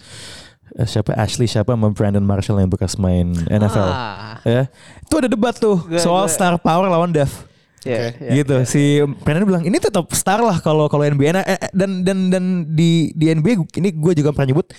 [0.75, 3.89] eh, siapa Ashley siapa sama Brandon Marshall yang bekas main NFL.
[3.89, 4.37] Ah.
[4.43, 4.61] Ya,
[5.01, 7.29] itu ada debat tuh Gua- soal gua- star power lawan Dev.
[7.81, 8.21] Ya, Oke.
[8.21, 8.55] ya, gitu.
[8.61, 8.65] ya.
[8.69, 8.81] Si
[9.25, 12.43] Brandon bilang ini tetap star lah kalau kalau NBA Nah, eh, eh, dan dan dan
[12.69, 14.69] di di NBA ini gue juga pernah nyebut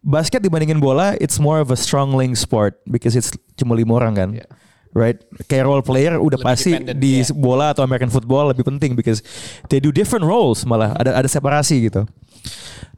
[0.00, 3.28] basket dibandingin bola it's more of a strong link sport because it's
[3.60, 4.30] cuma lima orang kan.
[4.40, 4.48] Yeah.
[4.90, 7.30] Right, kayak role player udah Lebih pasti di yeah.
[7.30, 9.22] bola atau American football lebih penting because
[9.70, 12.02] they do different roles malah ada ada separasi gitu.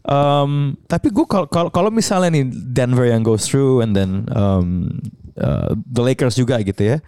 [0.02, 4.98] Um, tapi gue kalau kalau misalnya nih Denver yang goes through and then um,
[5.38, 6.98] uh, the Lakers juga gitu ya,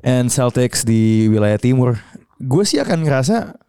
[0.00, 2.00] and Celtics di wilayah timur,
[2.40, 3.60] gue sih akan ngerasa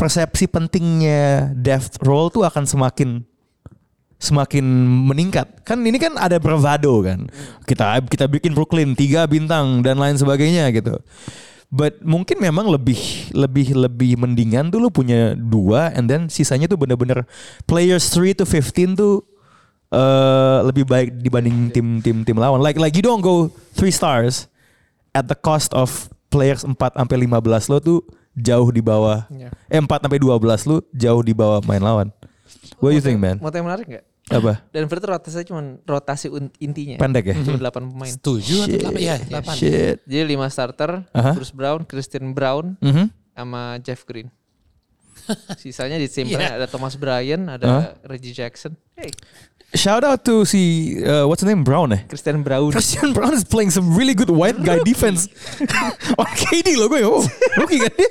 [0.00, 3.20] persepsi pentingnya depth role tuh akan semakin
[4.16, 4.64] semakin
[5.04, 5.60] meningkat.
[5.60, 7.28] Kan ini kan ada bravado kan.
[7.68, 10.96] Kita kita bikin Brooklyn tiga bintang dan lain sebagainya gitu.
[11.66, 16.78] But mungkin memang lebih lebih lebih mendingan tuh lu punya dua and then sisanya tuh
[16.78, 17.26] bener-bener
[17.66, 19.26] players 3 to 15 tuh
[19.90, 22.62] eh lebih baik dibanding tim-tim tim lawan.
[22.62, 24.46] Like like you don't go three stars
[25.10, 27.98] at the cost of players 4 sampai 15 lo tuh
[28.36, 29.26] jauh di bawah.
[29.32, 29.50] Ya.
[29.66, 32.14] Eh 4 sampai 12 lu jauh di bawah main lawan.
[32.78, 33.42] What do you think, man?
[33.42, 34.04] Mau yang menarik nggak?
[34.26, 34.58] Apa?
[34.74, 36.26] Denver itu rotasi cuma rotasi
[36.58, 36.98] intinya.
[36.98, 37.34] Pendek ya?
[37.38, 38.12] Cuma 8 pemain.
[38.18, 39.04] Tujuh atau delapan ya?
[39.06, 39.16] Iya.
[39.30, 39.54] Delapan.
[39.54, 39.96] Shit.
[40.02, 41.30] Jadi 5 starter, Aha.
[41.38, 43.06] Bruce Brown, Christian Brown, Mhm.
[43.32, 44.26] sama Jeff Green.
[45.62, 46.58] Sisanya di tim Iya.
[46.58, 48.74] ada Thomas Bryan, ada Reggie Jackson.
[48.98, 49.14] Hey,
[49.74, 52.06] Shout out to si uh, what's the name Brown eh?
[52.06, 52.70] Christian Brown.
[52.70, 55.26] Christian Brown is playing some really good white guy defense.
[56.20, 57.26] on KD loh gue, oh
[57.58, 58.10] rookie kan dia?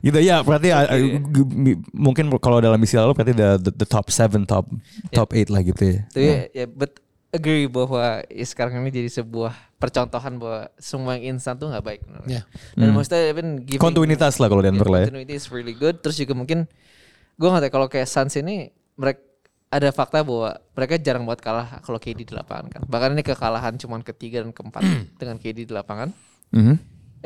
[0.00, 3.88] Gitu ya, berarti uh, uh, g- mungkin kalau dalam istilah lo berarti the, the, the
[3.88, 4.70] top 7, top
[5.12, 5.98] top 8 lah gitu ya.
[6.08, 6.96] Tapi ya, but
[7.34, 12.00] agree bahwa ya sekarang ini jadi sebuah percontohan bahwa semua yang instan tuh nggak baik.
[12.24, 12.48] Ya.
[12.72, 15.12] Dan maksudnya even giving Kontinuitas lah kalau Denver lah ya.
[15.12, 16.00] continuity is really good.
[16.00, 16.64] Terus juga mungkin
[17.36, 19.20] gue nggak tahu kalau kayak Suns ini mereka
[19.66, 22.82] ada fakta bahwa mereka jarang buat kalah kalau KD di lapangan kan.
[22.86, 24.82] Bahkan ini kekalahan cuman ketiga dan keempat
[25.20, 26.14] dengan KD di lapangan.
[26.54, 26.74] Mhm.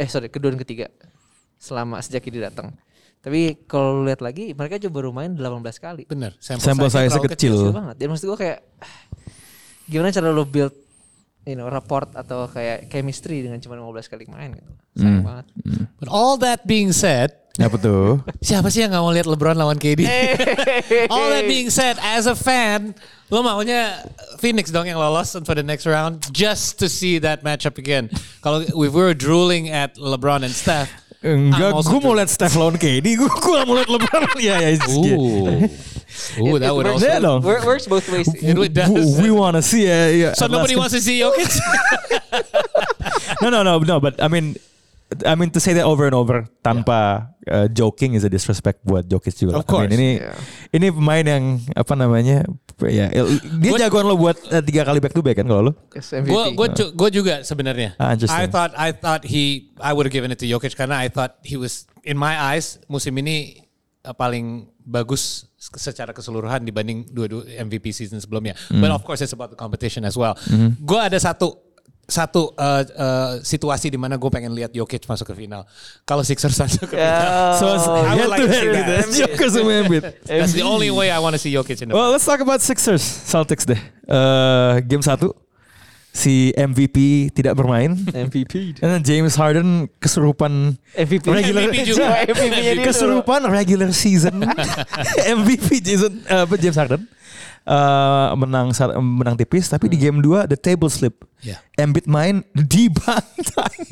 [0.00, 0.86] Eh sorry kedua dan ketiga
[1.60, 2.72] selama sejak KD datang.
[3.20, 6.02] Tapi kalau lihat lagi mereka juga baru main 18 kali.
[6.08, 6.32] Bener.
[6.40, 7.54] Sampel size terlalu kecil.
[7.68, 7.96] Banget.
[8.00, 8.58] Dan maksud gue kayak
[9.84, 10.72] gimana cara lo build
[11.44, 14.72] you know, rapport atau kayak chemistry dengan cuma 15 kali main gitu.
[14.96, 15.46] Sayang banget.
[16.00, 18.22] But all that being said, Apa tuh?
[18.40, 20.06] siapa sih yang nggak mau lihat LeBron lawan KD?
[21.12, 22.94] all that being said, as a fan,
[23.28, 24.06] lo maunya
[24.38, 28.08] Phoenix dong yang lolos for the next round just to see that matchup again.
[28.40, 30.88] Kalau we were drooling at LeBron and Steph,
[31.20, 34.24] Enggak, gue mau lihat Steph lawan KD, gue gak mau lihat LeBron.
[34.40, 35.20] Ya, it's good.
[35.20, 35.68] Ooh,
[36.40, 37.28] Ooh, that It would works, Yeah, also.
[37.28, 37.40] dong.
[37.44, 38.24] wor- works both ways.
[38.40, 38.88] It would does.
[39.20, 40.08] We, we wanna see ya.
[40.08, 40.30] ya.
[40.32, 41.52] So nobody Alaskan- wants to see Jokic.
[43.44, 44.00] no, no, no, no.
[44.00, 44.56] But I mean,
[45.26, 49.10] I mean to say that over and over tanpa uh, joking is a disrespect buat
[49.10, 49.58] Jokic juga.
[49.58, 49.90] Of course.
[49.90, 50.36] I mean, ini Yeah.
[50.70, 51.44] ini pemain yang
[51.74, 52.46] apa namanya?
[52.80, 55.72] Ya, dia Gua- jagoan lo buat uh, tiga kali back to back kan kalau lo?
[56.24, 57.98] Gue gue gue juga sebenarnya.
[57.98, 58.14] Ah.
[58.16, 61.42] I thought I thought he I would have given it to Jokic karena I thought
[61.42, 63.66] he was in my eyes musim ini
[64.06, 68.56] uh, paling bagus secara keseluruhan dibanding dua-dua MVP season sebelumnya.
[68.72, 70.32] But of course it's about the competition as well.
[70.80, 71.69] Gue ada satu
[72.10, 75.62] satu uh, uh, situasi di mana gue pengen lihat Jokic masuk ke final.
[76.02, 77.56] Kalau Sixers masuk ke final.
[77.56, 79.06] So it's I would head like to see that.
[79.08, 80.04] Joker sama Embiid.
[80.26, 82.60] That's the only way I want to see Jokic in the Well, let's talk about
[82.60, 83.80] Sixers, Celtics deh.
[84.10, 85.30] Uh, game 1
[86.10, 87.94] si MVP tidak bermain.
[88.10, 88.82] MVP.
[88.82, 91.24] And then James Harden kesurupan MVP.
[91.30, 92.26] regular MVP juga.
[92.66, 94.42] Dia kesurupan regular season
[95.38, 97.06] MVP Jason uh, James Harden
[97.60, 101.56] Uh, menang menang tipis tapi di game 2 the table slip Yeah.
[101.76, 103.88] Embiid main dibantai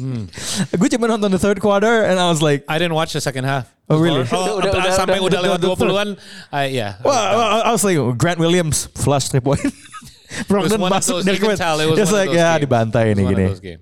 [0.68, 3.44] gue cuma nonton the third quarter and I was like I didn't watch the second
[3.48, 3.72] half.
[3.88, 4.20] Oh, really?
[4.28, 6.08] Oh, Udah- udah- sampai udah- udah, lewat udah- 20-an.
[6.52, 7.00] I yeah.
[7.00, 7.16] Well,
[7.64, 9.64] I was like Grant Williams flush three point.
[10.48, 11.56] Brogdon masuk dari kemarin.
[11.96, 12.68] of like ya games.
[12.68, 13.80] dibantai of gini.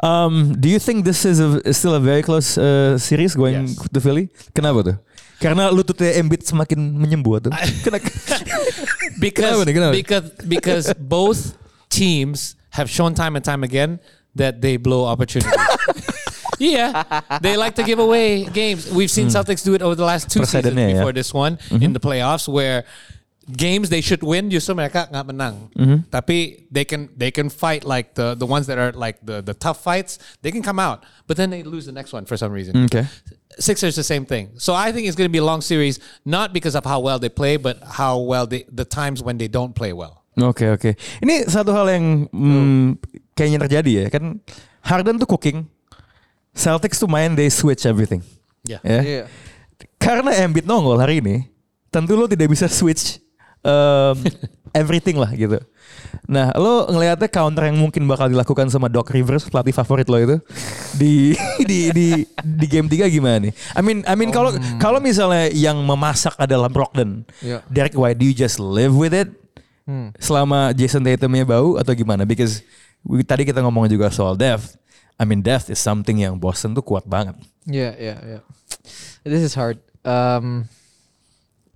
[0.00, 3.68] Um, do you think this is a, is still a very close uh, series going
[3.68, 3.88] Yes.
[3.92, 4.28] to Philly?
[4.56, 4.96] Kenapa tuh?
[5.44, 7.52] Karena lututnya Embiid semakin menyembuh tuh.
[7.84, 8.08] Kenapa?
[9.20, 9.92] because Kenapa nih, kenapa?
[9.92, 11.52] because because both
[11.92, 14.00] teams have shown time and time again
[14.32, 15.52] that they blow opportunities.
[16.58, 17.04] yeah,
[17.44, 18.88] they like to give away games.
[18.88, 20.96] We've seen Celtics do it over the last two seasons ya.
[20.96, 22.88] before this one in the playoffs where
[23.50, 25.54] games they should win justru mereka nggak menang.
[26.08, 29.52] Tapi they can they can fight like the the ones that are like the the
[29.52, 30.18] tough fights.
[30.40, 32.88] They can come out, but then they lose the next one for some reason.
[32.88, 33.04] Okay.
[33.60, 34.56] Sixers the same thing.
[34.58, 37.22] So I think it's going to be a long series, not because of how well
[37.22, 40.24] they play, but how well they the times when they don't play well.
[40.34, 40.98] Oke oke.
[41.22, 42.98] Ini satu hal yang mm,
[43.38, 44.42] kayaknya terjadi ya kan.
[44.84, 45.64] Harden tuh cooking.
[46.54, 48.20] Celtics tuh main they switch everything.
[48.66, 48.82] Yeah.
[48.82, 49.00] Ya.
[49.00, 49.24] Iya.
[49.96, 51.48] Karena Embiid nongol hari ini,
[51.88, 53.23] tentu lo tidak bisa switch
[53.64, 54.16] um,
[54.80, 55.58] everything lah gitu.
[56.24, 60.36] Nah, lo ngelihatnya counter yang mungkin bakal dilakukan sama Doc Rivers, pelatih favorit lo itu
[60.94, 61.36] di
[61.68, 62.06] di di
[62.38, 63.52] di game 3 gimana nih?
[63.76, 67.60] I mean, I mean kalau kalau misalnya yang memasak adalah Brogdon, Iya.
[67.68, 69.28] Derek White, do you just live with it
[70.16, 72.24] selama Jason Tatumnya bau atau gimana?
[72.24, 72.64] Because
[73.04, 74.80] we- tadi kita ngomong juga soal depth.
[75.14, 77.36] I mean, depth is something yang Boston tuh kuat banget.
[77.68, 78.40] Iya, iya, iya.
[79.22, 79.78] This is hard.
[80.02, 80.66] Um,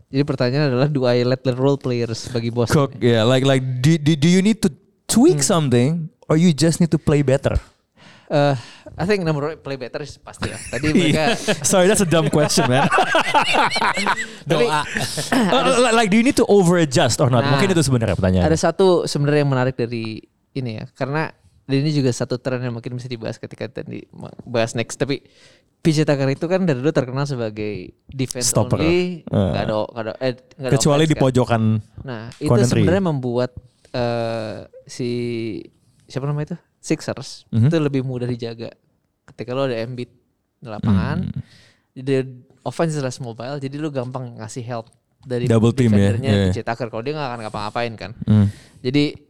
[0.08, 2.72] jadi pertanyaan adalah do I let the role players bagi bos?
[2.72, 4.72] Cook, yeah, like like do, do, do you need to
[5.04, 7.60] tweak something or you just need to play better?
[8.28, 8.52] Uh,
[8.96, 10.60] I think number one, play better is pasti lah.
[10.60, 11.32] Tadi mereka
[11.64, 12.84] Sorry, that's a dumb question, man.
[14.48, 14.84] Doa.
[15.32, 17.44] Uh, like, like, do you need to over adjust or not?
[17.44, 18.52] Nah, Mungkin itu sebenarnya pertanyaannya.
[18.52, 20.20] ada satu sebenarnya yang menarik dari
[20.52, 21.32] ini ya, karena
[21.68, 24.04] dan ini juga satu tren yang mungkin bisa dibahas ketika tadi
[24.44, 25.00] bahas next.
[25.00, 25.24] Tapi
[25.78, 28.76] PJ Tucker itu kan dari dulu terkenal sebagai defense Stopper.
[28.76, 29.54] only, Uh.
[29.54, 31.22] nggak ada nggak ada eh, ada Kecuali offense di kan.
[31.22, 31.62] pojokan.
[32.02, 33.50] Nah, itu sebenarnya membuat
[33.88, 35.10] eh, si
[36.04, 36.58] siapa namanya itu?
[36.78, 37.68] Sixers Mhm.
[37.68, 38.70] itu lebih mudah dijaga.
[39.24, 40.10] Ketika lo ada Embiid
[40.56, 41.42] di lapangan, Hmm.
[41.94, 42.26] the
[42.62, 44.86] offense less mobile, jadi lo gampang ngasih help
[45.20, 46.44] dari Double team ya, defendernya iya.
[46.48, 48.12] PJ Tucker kalau dia nggak akan ngapa-ngapain kan.
[48.24, 48.46] Hmm.
[48.78, 49.27] Jadi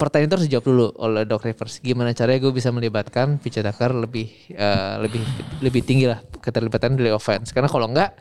[0.00, 1.84] pertanyaan itu harus dijawab dulu oleh Doc Rivers.
[1.84, 5.20] Gimana caranya gue bisa melibatkan PJ Tucker lebih eh, lebih
[5.60, 7.52] lebih tinggi lah keterlibatan dari offense.
[7.52, 8.16] Karena kalau enggak,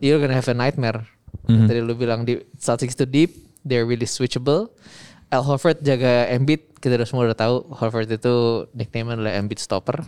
[0.00, 1.04] you're gonna have a nightmare.
[1.44, 1.68] Mhm.
[1.68, 3.30] Tadi lu bilang di Celtics itu deep,
[3.60, 4.72] they're really switchable.
[5.28, 10.00] Al Horford jaga Embiid, kita udah semua udah tahu Horford itu nickname adalah Embiid stopper.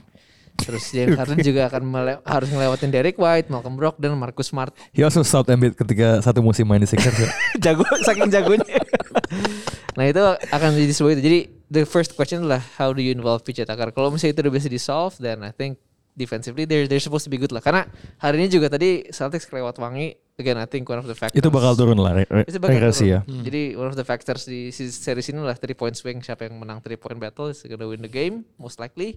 [0.56, 4.72] Terus James Harden juga akan mele- harus ngelewatin Derek White, Malcolm Brogdon, Marcus Smart.
[4.90, 7.16] He also stopped Embiid ketika satu musim main di Sixers.
[7.16, 7.28] ya.
[7.70, 8.66] jago saking jagonya.
[9.96, 11.22] nah itu akan jadi sebuah itu.
[11.22, 13.90] Jadi the first question adalah how do you involve PJ Tucker?
[13.90, 15.76] Kalau misalnya itu udah bisa di solve, then I think
[16.16, 17.60] defensively they're they're supposed to be good lah.
[17.60, 17.84] Karena
[18.16, 20.16] hari ini juga tadi Celtics kelewat wangi.
[20.36, 21.40] Again, I think one of the factors.
[21.40, 23.24] Itu bakal turun lah re- re- Itu bakal regresi turun.
[23.24, 23.40] ya.
[23.40, 26.20] Jadi one of the factors di series ini adalah three point swing.
[26.20, 29.16] Siapa yang menang three point battle is gonna win the game most likely.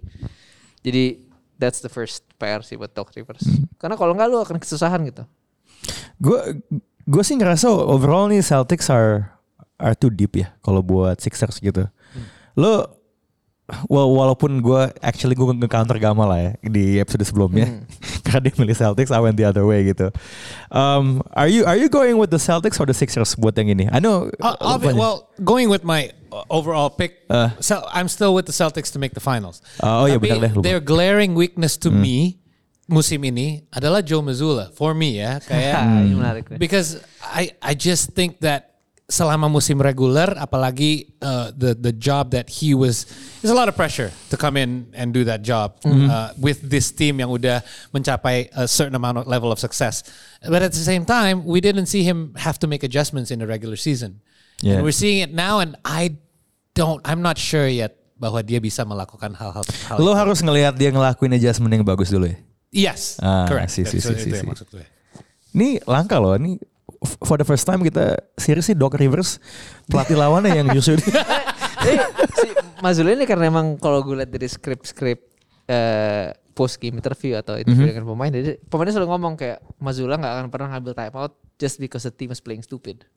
[0.79, 1.27] Jadi
[1.59, 3.43] that's the first PR sih buat Doc Rivers.
[3.43, 3.67] Hmm.
[3.77, 5.27] Karena kalau nggak lu akan kesusahan gitu.
[6.17, 6.63] Gue
[7.05, 9.29] gue sih ngerasa overall nih Celtics are
[9.79, 11.85] are too deep ya kalau buat Sixers gitu.
[12.55, 12.98] Lo
[13.85, 17.83] well, walaupun gue actually gue nge-counter Gama lah ya di episode sebelumnya
[18.25, 20.09] karena dia milih Celtics I went the other way gitu.
[20.69, 23.85] Um, are you are you going with the Celtics or the Sixers buat yang ini?
[23.89, 24.29] I know.
[24.37, 27.49] Uh, I'll be- banyak- well, going with my uh, overall pick, Uh.
[27.59, 29.61] so I'm still with the Celtics to make the finals.
[29.81, 30.65] Ah, oh iya, benar deh, lupa.
[30.65, 32.37] Their glaring weakness to me
[32.89, 34.73] musim ini adalah Joe Mazzulla.
[34.73, 35.77] For me ya, kayak
[36.17, 38.68] menarik because I I just think that
[39.09, 43.09] selama musim reguler, apalagi uh, the the job that he was,
[43.41, 46.93] there's a lot of pressure to come in and do that job uh, with this
[46.93, 50.05] team yang udah mencapai a certain amount of level of success.
[50.45, 53.49] But at the same time, we didn't see him have to make adjustments in the
[53.49, 54.21] regular season.
[54.61, 54.77] Yeah.
[54.77, 56.15] And we're seeing it now, and I
[56.77, 59.65] don't, I'm not sure yet bahwa dia bisa melakukan hal-hal.
[59.89, 60.19] hal Lo itu.
[60.21, 62.37] harus ngelihat dia ngelakuin adjustment yang bagus dulu ya.
[62.69, 63.73] Yes, Ah, correct.
[63.73, 64.45] si, si, si, si, si.
[65.57, 66.37] Ini langka loh.
[66.37, 66.61] Ini
[67.23, 69.39] for the first time kita series sih Doc Rivers
[69.87, 70.99] pelatih lawannya yang justru
[71.79, 71.97] Eh,
[72.35, 72.49] si
[72.83, 75.19] Mazzulla ini karena emang kalau gue lihat dari skrip-skrip
[75.63, 80.33] eh, post game interview atau interview dengan pemain, jadi pemainnya selalu ngomong kayak Mazzulla nggak
[80.35, 83.07] akan pernah ngambil time out just because the team is playing stupid.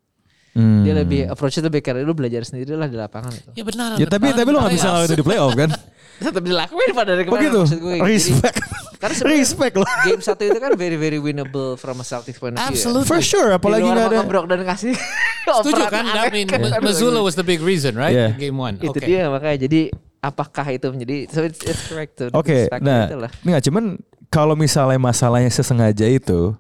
[0.53, 0.85] Hmm.
[0.85, 3.51] Dia lebih approach itu lebih karena lu belajar sendiri lah di lapangan itu.
[3.57, 3.97] Ya benar.
[3.97, 5.71] Ya tapi tapi lo nggak bisa ngelakuin itu di playoff kan?
[6.29, 7.59] Tetap dilakuin pada dari kemarin Begitu.
[7.65, 7.95] maksud gue.
[8.05, 8.62] Respect.
[9.03, 9.89] Karena sebenarnya Respect loh.
[10.07, 12.71] game satu itu kan very very winnable from a Celtics point of view.
[12.71, 13.11] Absolutely.
[13.11, 13.59] For sure, Ya.
[13.59, 14.07] apalagi nggak ada.
[14.15, 14.95] Malcolm Brogdon kasih.
[15.43, 16.07] Setuju kan?
[16.07, 16.47] I mean,
[16.87, 18.15] Mazzulla was the big reason, right?
[18.15, 18.31] Yeah.
[18.31, 18.79] In game one.
[18.79, 19.11] Itu Okay.
[19.11, 19.91] dia makanya jadi
[20.23, 23.33] apakah itu menjadi so it's, it's correct to Oke, respect nah, lah.
[23.43, 23.99] nggak cuman
[24.31, 26.55] kalau misalnya masalahnya sesengaja itu,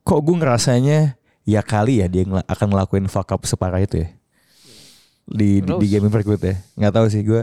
[0.00, 4.08] kok gue ngerasanya ya kali ya dia ngela- akan ngelakuin fuck up separah itu ya
[5.26, 6.60] di di, di game berikutnya.
[6.76, 7.42] Nggak tahu sih gue.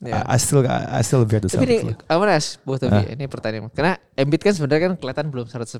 [0.00, 0.24] Yeah.
[0.24, 1.92] I, I still I still bear the Tapi ini.
[2.08, 3.68] I wanna ask both of you, ini pertanyaan.
[3.68, 5.76] Karena Embiid kan sebenarnya kan kelihatan belum 100%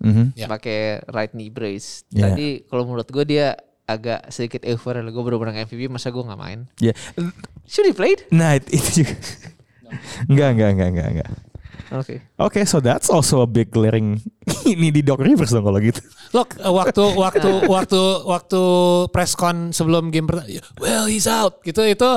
[0.00, 0.24] Mhm.
[0.34, 0.48] Ya.
[0.48, 2.08] pakai right knee brace.
[2.08, 2.32] Yeah.
[2.32, 5.04] Tadi kalau menurut gue dia agak sedikit euforia.
[5.04, 6.64] Gue baru menang MVP, masa gue nggak main?
[6.80, 6.96] Ya.
[7.64, 8.24] Should he played?
[8.28, 9.14] Nah it- itu juga.
[10.24, 11.28] Enggak, enggak, enggak, enggak, enggak.
[11.88, 12.20] Oke.
[12.36, 14.20] Oke, so that's also a big glaring
[14.72, 16.04] ini di Doc Rivers dong kalau gitu.
[16.36, 18.62] Look, uh, waktu waktu waktu waktu
[19.08, 22.10] press con sebelum game pertama, well he's out gitu itu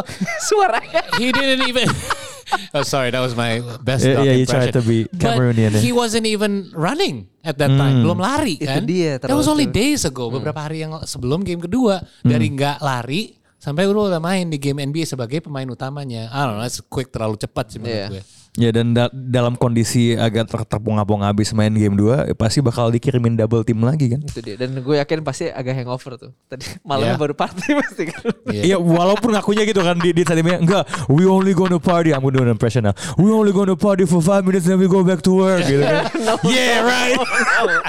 [0.44, 1.08] Suaranya.
[1.16, 1.88] he didn't even.
[2.76, 4.04] oh sorry, that was my best.
[4.04, 8.04] Yeah, Doc yeah, you tried to be Cameroonian, he wasn't even running at that time,
[8.04, 8.84] belum lari Itu kan?
[8.84, 13.40] dia, That was only days ago, beberapa hari yang sebelum game kedua dari nggak lari
[13.62, 16.28] sampai udah main di game NBA sebagai pemain utamanya.
[16.34, 18.10] I don't know, that's quick terlalu cepat sih menurut Yeah.
[18.20, 18.24] gue.
[18.52, 23.40] Ya dan da- dalam kondisi agak ter terpong-pong habis main game 2 pasti bakal dikirimin
[23.40, 24.20] double team lagi kan.
[24.20, 24.60] Itu dia.
[24.60, 26.32] Dan gue yakin pasti agak hangover tuh.
[26.46, 27.20] Tadi malamnya Yeah.
[27.20, 28.24] baru party pasti kan.
[28.52, 28.62] Iya.
[28.72, 32.36] Iya walaupun ngakunya gitu kan di, di tadi enggak we only gonna party I'm gonna
[32.36, 35.24] do an impression now we only gonna party for five minutes then we go back
[35.24, 36.12] to work gitu kan
[36.48, 37.16] yeah right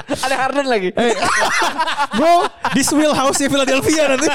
[0.07, 0.95] Ada Harden lagi.
[0.95, 1.11] hey,
[2.13, 4.29] bro this wheelhouse nya Philadelphia nanti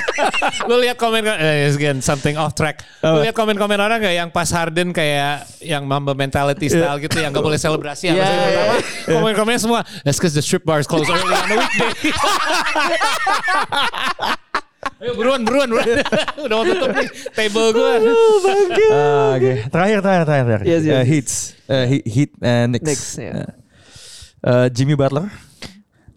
[0.67, 2.85] Lu lihat komen eh, again something off track.
[3.01, 7.31] Lu lihat komen-komen orang gak yang pas Harden kayak yang Mamba mentality style gitu yang
[7.31, 8.75] gak boleh selebrasi Yeah, yeah, pertama.
[9.07, 11.93] Komen-komennya semua that's cause the strip bars close early on the weekday.
[14.99, 15.87] Ayo buruan buruan buruan.
[16.43, 17.93] Udah mau tutup nih table gue.
[18.91, 20.67] Ah, oke terakhir terakhir terakhir, terakhir.
[20.67, 21.07] Yes, yes, yes.
[21.07, 21.35] Heats
[21.69, 23.31] Eh, He- Heat and Knicks, Knicks, ya.
[23.31, 23.47] Eh,
[24.43, 25.31] eh, Jimmy Butler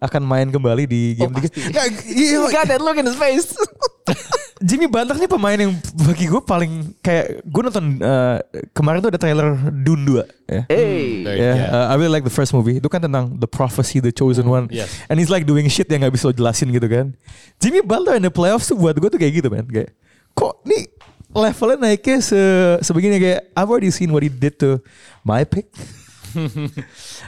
[0.02, 1.46] akan main kembali di game Oh, tiga.
[1.46, 1.60] pasti.
[1.70, 3.54] Nggak, iya, Got that look in his face.
[4.62, 5.74] Jimmy Butler nih pemain yang
[6.06, 8.38] bagi gue paling kayak gue nonton eh,
[8.70, 9.52] kemarin tuh ada trailer
[9.82, 10.62] Dune 2 ya.
[10.70, 11.26] hey.
[11.26, 11.68] Very- Ya, yeah.
[11.68, 12.78] uh, I really like the first movie.
[12.78, 14.70] Itu kan tentang the prophecy, the chosen one.
[14.70, 14.88] yes.
[15.10, 17.12] And he's like doing shit yang gak bisa jelasin gitu kan.
[17.58, 19.66] Jimmy Butler in the playoffs tuh buat gue tuh kayak gitu man.
[19.66, 19.90] Kayak
[20.32, 20.86] kok nih
[21.32, 22.40] levelnya naiknya se
[22.84, 24.78] sebegini kayak I've already seen what he did to
[25.24, 25.66] my pick.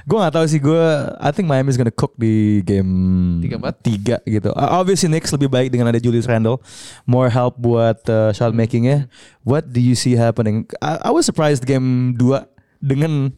[0.05, 0.85] gue gak tahu sih gue
[1.17, 2.91] I think Miami is gonna cook di game
[3.41, 3.75] Tiga empat?
[3.81, 4.51] tiga gitu.
[4.51, 6.61] Uh, obviously Knicks lebih baik dengan ada Julius Randle,
[7.05, 9.07] more help buat uh, shot makingnya.
[9.43, 10.65] What do you see happening?
[10.81, 12.45] I, I was surprised game 2
[12.81, 13.33] dengan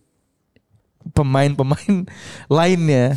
[1.12, 2.06] pemain-pemain
[2.50, 3.14] lainnya.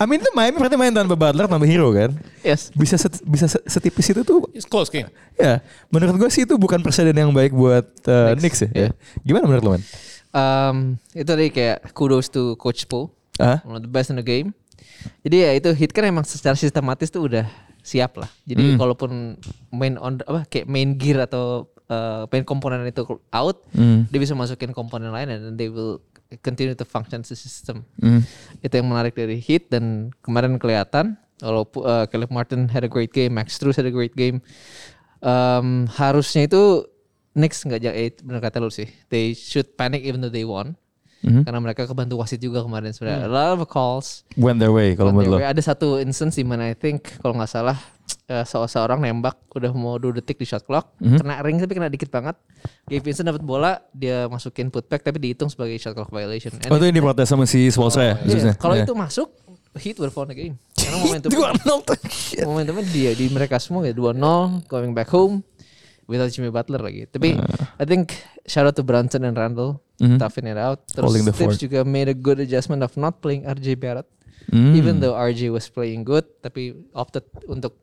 [0.00, 2.16] I mean itu Miami berarti main tanpa Butler tanpa Hero kan?
[2.40, 2.72] Yes.
[2.72, 5.12] Bisa set- bisa se- setipis itu tuh It's close game.
[5.36, 5.60] ya
[5.92, 8.88] menurut gue sih itu bukan presiden yang baik buat uh, Knicks, Knicks ya.
[8.88, 8.92] yeah.
[9.20, 9.84] Gimana menurut lo man?
[10.30, 13.10] Um, itu tadi kayak kudos to Coach Poe.
[13.42, 13.58] Ah?
[13.66, 14.54] One of the best in the game.
[15.24, 17.48] Jadi ya itu hit kan emang secara sistematis tuh udah
[17.80, 18.28] siap lah.
[18.44, 18.78] Jadi Hmm.
[18.78, 19.10] kalaupun
[19.72, 23.02] main on apa kayak main gear atau uh, main komponen itu
[23.32, 24.04] out, Hmm.
[24.12, 25.98] dia bisa masukin komponen lain then they will
[26.44, 27.82] continue to function a system.
[27.98, 28.22] Hmm.
[28.62, 33.10] Itu yang menarik dari hit dan kemarin kelihatan kalau uh, Caleb Martin had a great
[33.10, 34.44] game, Max Strus had a great game.
[35.24, 36.84] Um, harusnya itu
[37.30, 38.90] Knicks nggak jaga eh, benar kata lu sih.
[39.06, 40.74] They should panic even though they won.
[41.20, 41.44] Mhm.
[41.44, 43.28] Karena mereka kebantu wasit juga kemarin sebenarnya.
[43.28, 44.24] A lot of calls.
[44.34, 45.38] Went their way kalau menurut lo.
[45.38, 47.76] Ada satu instance di mana I think kalau nggak salah
[48.48, 51.20] se- seorang nembak udah mau 2 detik di shot clock, Mhm.
[51.20, 52.34] kena ring tapi kena dikit banget.
[52.88, 56.56] Gabe Vincent dapat bola, dia masukin putback tapi dihitung sebagai shot clock violation.
[56.56, 58.08] And Oh itu yang diprotes sama si Spolstra ya?
[58.08, 58.54] Iya, khususnya?
[58.56, 58.88] kalau Iya.
[58.88, 59.28] itu masuk,
[59.70, 60.56] Heat won the game.
[60.74, 61.30] Karena momentum
[62.42, 64.18] momentumnya dia di mereka semua ya 2-0
[64.66, 65.46] going back home
[66.10, 67.06] without Jimmy Butler lagi.
[67.06, 67.38] Tapi
[67.78, 70.18] I think shout out to Brunson and Randall Mhm.
[70.18, 70.82] toughing it out.
[70.90, 71.54] Terus Holding fort.
[71.54, 74.10] juga made a good adjustment of not playing RJ Barrett.
[74.50, 74.74] Hmm.
[74.74, 77.78] Even though RJ was playing good tapi opted untuk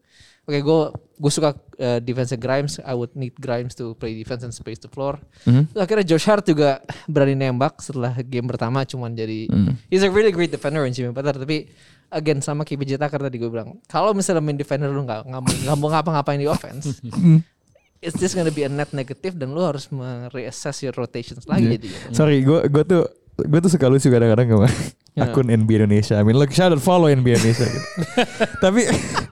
[0.47, 0.79] Oke, gue
[1.19, 2.79] gue suka uh, defense Grimes.
[2.79, 5.19] I would need Grimes to play defense and space the floor.
[5.43, 5.75] Mhm.
[5.75, 9.75] Terus akhirnya Josh Hart juga berani nembak setelah game pertama cuman jadi Hmm.
[9.87, 11.67] he's a really great defender in Jimmy Butler tapi
[12.07, 15.91] again sama PJ Tucker tadi gue bilang kalau misalnya main defender lu nggak nggak mau
[15.91, 17.43] ngapa-ngapain di offense Hmm.
[17.99, 21.87] it's just gonna be a net negative dan lu harus mereassess your rotations lagi jadi
[22.11, 23.03] Sorry, gue gue tuh
[23.37, 24.69] gue tuh suka lucu kadang-kadang sama
[25.17, 25.25] Ya.
[25.25, 26.13] akun NBA Indonesia.
[26.13, 27.65] I mean, look, shout out follow NBA Indonesia.
[27.65, 27.81] gitu.
[28.63, 28.85] Tapi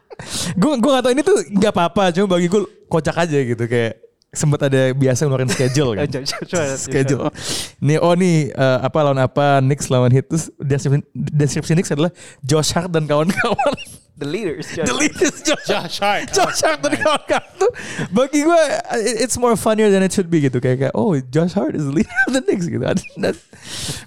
[0.61, 2.57] gue gue gak tau ini tuh nggak apa-apa, cuma bagi gue
[2.89, 4.01] kocak aja gitu kayak
[4.35, 6.07] sempat ada biasa ngeluarin schedule kan.
[6.77, 7.31] schedule.
[7.79, 12.11] Nih oh nih eh, apa lawan apa Knicks lawan Heat terus deskripsi, deskripsi Knicks adalah
[12.41, 13.75] Josh Hart dan kawan-kawan.
[14.15, 16.31] the leaders The leaders Josh, Josh Hart.
[16.37, 17.71] Josh Hart dan kawan-kawan tuh
[18.15, 18.61] bagi gue
[19.03, 21.83] it- it's more funnier than it should be gitu kayak, kayak oh Josh Hart is
[21.83, 22.79] the leader of the Knicks gitu.
[23.19, 23.35] Dan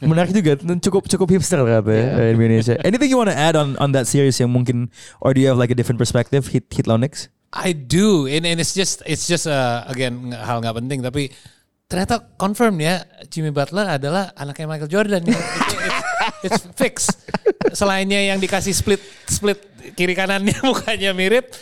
[0.01, 2.33] menarik juga cukup cukup hipster katanya Yeah.
[2.33, 2.75] di Indonesia.
[2.81, 4.89] Anything you want to add on on that series yang mungkin
[5.21, 7.29] or do you have like a different perspective hit hit lawan Knicks?
[7.53, 11.33] I do, and, and it's just it's just uh, again hal nggak penting tapi
[11.89, 13.01] ternyata confirm ya
[13.33, 15.25] Jimmy Butler adalah anaknya Michael Jordan.
[16.45, 17.19] It's, fixed.
[17.73, 19.59] Selainnya yang dikasih split split
[19.97, 21.57] kiri kanannya mukanya mirip.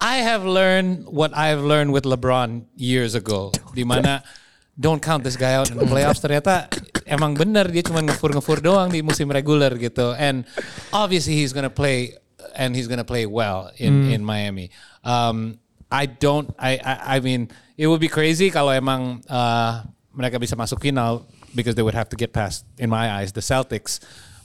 [0.00, 4.24] I have learned what I've learned with LeBron years ago, di mana
[4.72, 6.24] don't count this guy out in the playoffs.
[6.24, 6.72] Ternyata
[7.04, 10.16] emang bener dia cuma ngefur-ngefur doang di musim reguler gitu.
[10.16, 10.48] And
[10.96, 12.16] obviously he's gonna play
[12.54, 14.70] and he's gonna play well in in Miami.
[15.04, 15.58] Um,
[15.90, 16.54] I don't.
[16.58, 19.82] I, I I mean it would be crazy kalau emang uh,
[20.14, 23.42] mereka bisa masuk final because they would have to get past, in my eyes, the
[23.42, 23.98] Celtics.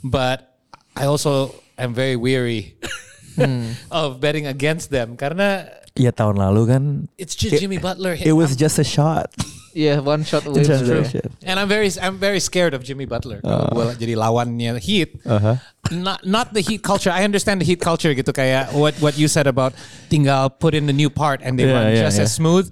[0.04, 0.58] But
[0.96, 2.78] I also am very weary
[3.92, 6.84] of betting against them karena Iya tahun lalu kan
[7.16, 8.20] it's just It- Jimmy Butler.
[8.20, 9.32] it was just a shot.
[9.72, 10.72] yeah one shot away It's
[11.12, 11.32] shot.
[11.44, 13.40] And I'm very I'm very scared of Jimmy Butler.
[13.40, 15.20] Kalau gua jadi lawannya Heat.
[15.24, 15.56] Uh-huh.
[15.96, 17.12] Not not the Heat culture.
[17.12, 19.72] I understand the Heat culture gitu kayak what what you said about
[20.12, 22.28] tinggal put in the new part and they Yeah, run yeah, just yeah.
[22.28, 22.68] as smooth.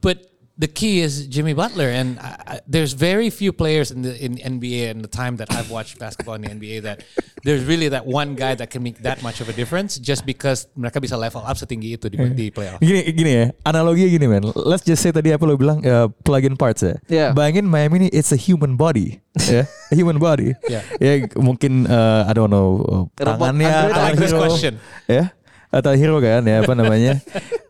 [0.00, 0.24] But
[0.56, 4.38] the key is Jimmy Butler and I, I, there's very few players in the in
[4.38, 7.02] NBA in the time that I've watched basketball in the NBA that
[7.42, 10.70] there's really that one guy that can make that much of a difference just because
[10.78, 12.78] mereka bisa level up setinggi itu di, di playoff.
[12.78, 14.42] Gini gini ya, analoginya gini man.
[14.54, 16.94] Let's just say tadi apa lo bilang uh, plug-in parts ya.
[17.10, 17.30] Yeah.
[17.34, 19.18] Bayangin Miami ini it's a human body,
[19.50, 20.54] ya, a human body.
[20.70, 20.86] Yeah.
[21.02, 24.78] Ya mungkin uh, I don't know uh, Robot tangannya I like this question.
[25.10, 25.34] ya
[25.74, 27.18] atau hero kan ya apa namanya.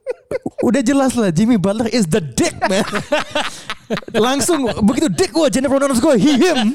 [0.62, 2.84] Udah jelas lah Jimmy Butler is the dick man.
[4.16, 6.72] Langsung begitu dick gue Jennifer Lawrence gue he him.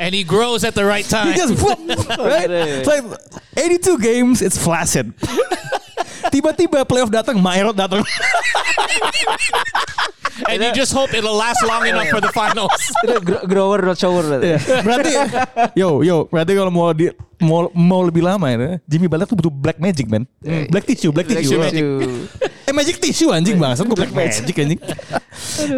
[0.00, 1.36] And he grows at the right He time.
[1.36, 1.76] just whoop,
[2.16, 2.48] right?
[2.80, 3.04] It's like
[3.56, 5.12] 82 games it's flaccid.
[6.28, 8.04] Tiba-tiba playoff datang, Mayrot datang.
[10.48, 12.72] and you just hope it'll last long enough for the finals.
[13.46, 14.46] Grower not shower berarti.
[14.54, 14.58] Iya.
[14.86, 15.12] berarti
[15.74, 19.52] yo yo berarti kalau mau di mau mau lebih lama ya Jimmy Butler tuh butuh
[19.52, 20.26] black magic man.
[20.42, 21.58] Black tissue black Black tissue.
[21.70, 22.26] tissue.
[22.68, 24.80] eh magic tissue anjing bang gue black magic anjing.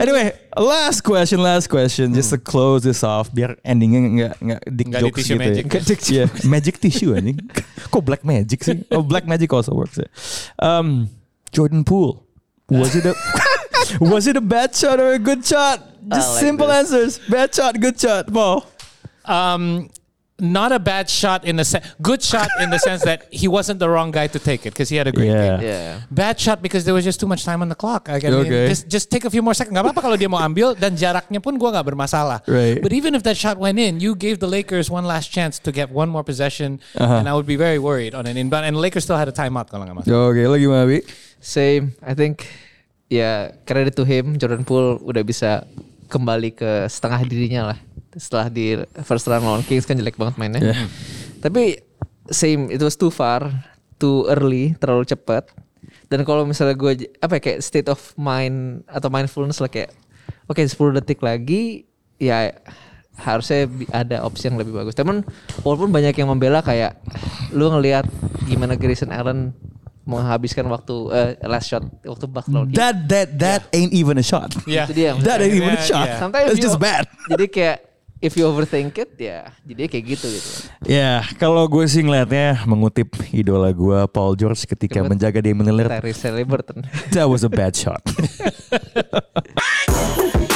[0.00, 2.12] Anyway last question last question.
[2.12, 5.64] Just to close this off biar endingnya nggak nggak dick di jokes tissue gitu magic.
[5.68, 7.36] ya dick yeah, magic tissue anjing.
[7.92, 8.80] Kok black magic sih?
[8.90, 10.08] Oh black magic also works ya.
[10.56, 11.12] Um,
[11.52, 12.24] Jordan Poole.
[12.70, 13.14] Was it a
[14.00, 15.82] was it a bad shot or a good shot?
[16.08, 16.78] Just like simple this.
[16.88, 17.12] answers.
[17.28, 18.64] Bad shot, good shot, Paul.
[19.28, 19.90] Um,
[20.40, 23.78] not a bad shot in the sense, good shot in the sense that he wasn't
[23.78, 25.60] the wrong guy to take it because he had a great Yeah.
[25.60, 25.60] game.
[25.68, 26.00] Yeah.
[26.10, 28.08] Bad shot because there was just too much time on the clock.
[28.08, 28.66] I mean, Okay.
[28.68, 29.72] just just take a few more seconds.
[29.72, 32.40] Gak apa-apa kalau dia mau ambil dan jaraknya pun gua nggak bermasalah.
[32.48, 32.80] Right.
[32.80, 35.70] But even if that shot went in, you gave the Lakers one last chance to
[35.70, 37.20] get one more possession, Uh-huh.
[37.20, 38.64] and I would be very worried on an inbound.
[38.64, 40.32] And the Lakers still had a timeout kalau nggak masalah.
[40.32, 41.04] Oke, lo gimana, Bi?
[41.38, 41.92] Same.
[42.00, 42.44] I think
[43.10, 45.66] ya credit to him Jordan Poole udah bisa
[46.06, 47.78] kembali ke setengah dirinya lah.
[48.12, 50.60] Setelah di first round lawan Kings kan jelek banget mainnya.
[50.74, 50.86] Yeah.
[51.38, 51.78] Tapi
[52.26, 53.46] same it was too far,
[53.96, 55.46] too early, terlalu cepat.
[56.10, 59.94] Dan kalau misalnya gue apa ya, kayak state of mind atau mindfulness lah kayak
[60.46, 61.86] oke 10 detik lagi
[62.18, 62.50] ya
[63.14, 64.98] harusnya ada opsi yang lebih bagus.
[64.98, 65.22] Temen
[65.62, 66.98] walaupun banyak yang membela kayak
[67.54, 68.10] lu ngelihat
[68.44, 69.54] gimana Grayson Allen
[70.02, 72.74] menghabiskan waktu eh, last shot waktu Bucks lawan.
[72.74, 74.50] That that that ain't even a shot.
[74.66, 74.90] Yeah.
[74.90, 76.06] Itu dia That ain't even a Yeah, shot.
[76.10, 76.18] yeah.
[76.18, 77.06] Sometimes That's you- just bad.
[77.30, 77.78] Jadi kayak
[78.20, 80.50] if you overthink it ya jadi kayak gitu gitu.
[80.84, 86.28] Ya, kalau gue sih ngeliatnya mengutip idola gue Paul George ketika menjaga Damian Lillard, Tyrese
[86.28, 86.84] Halliburton.
[87.16, 88.04] that was a bad shot.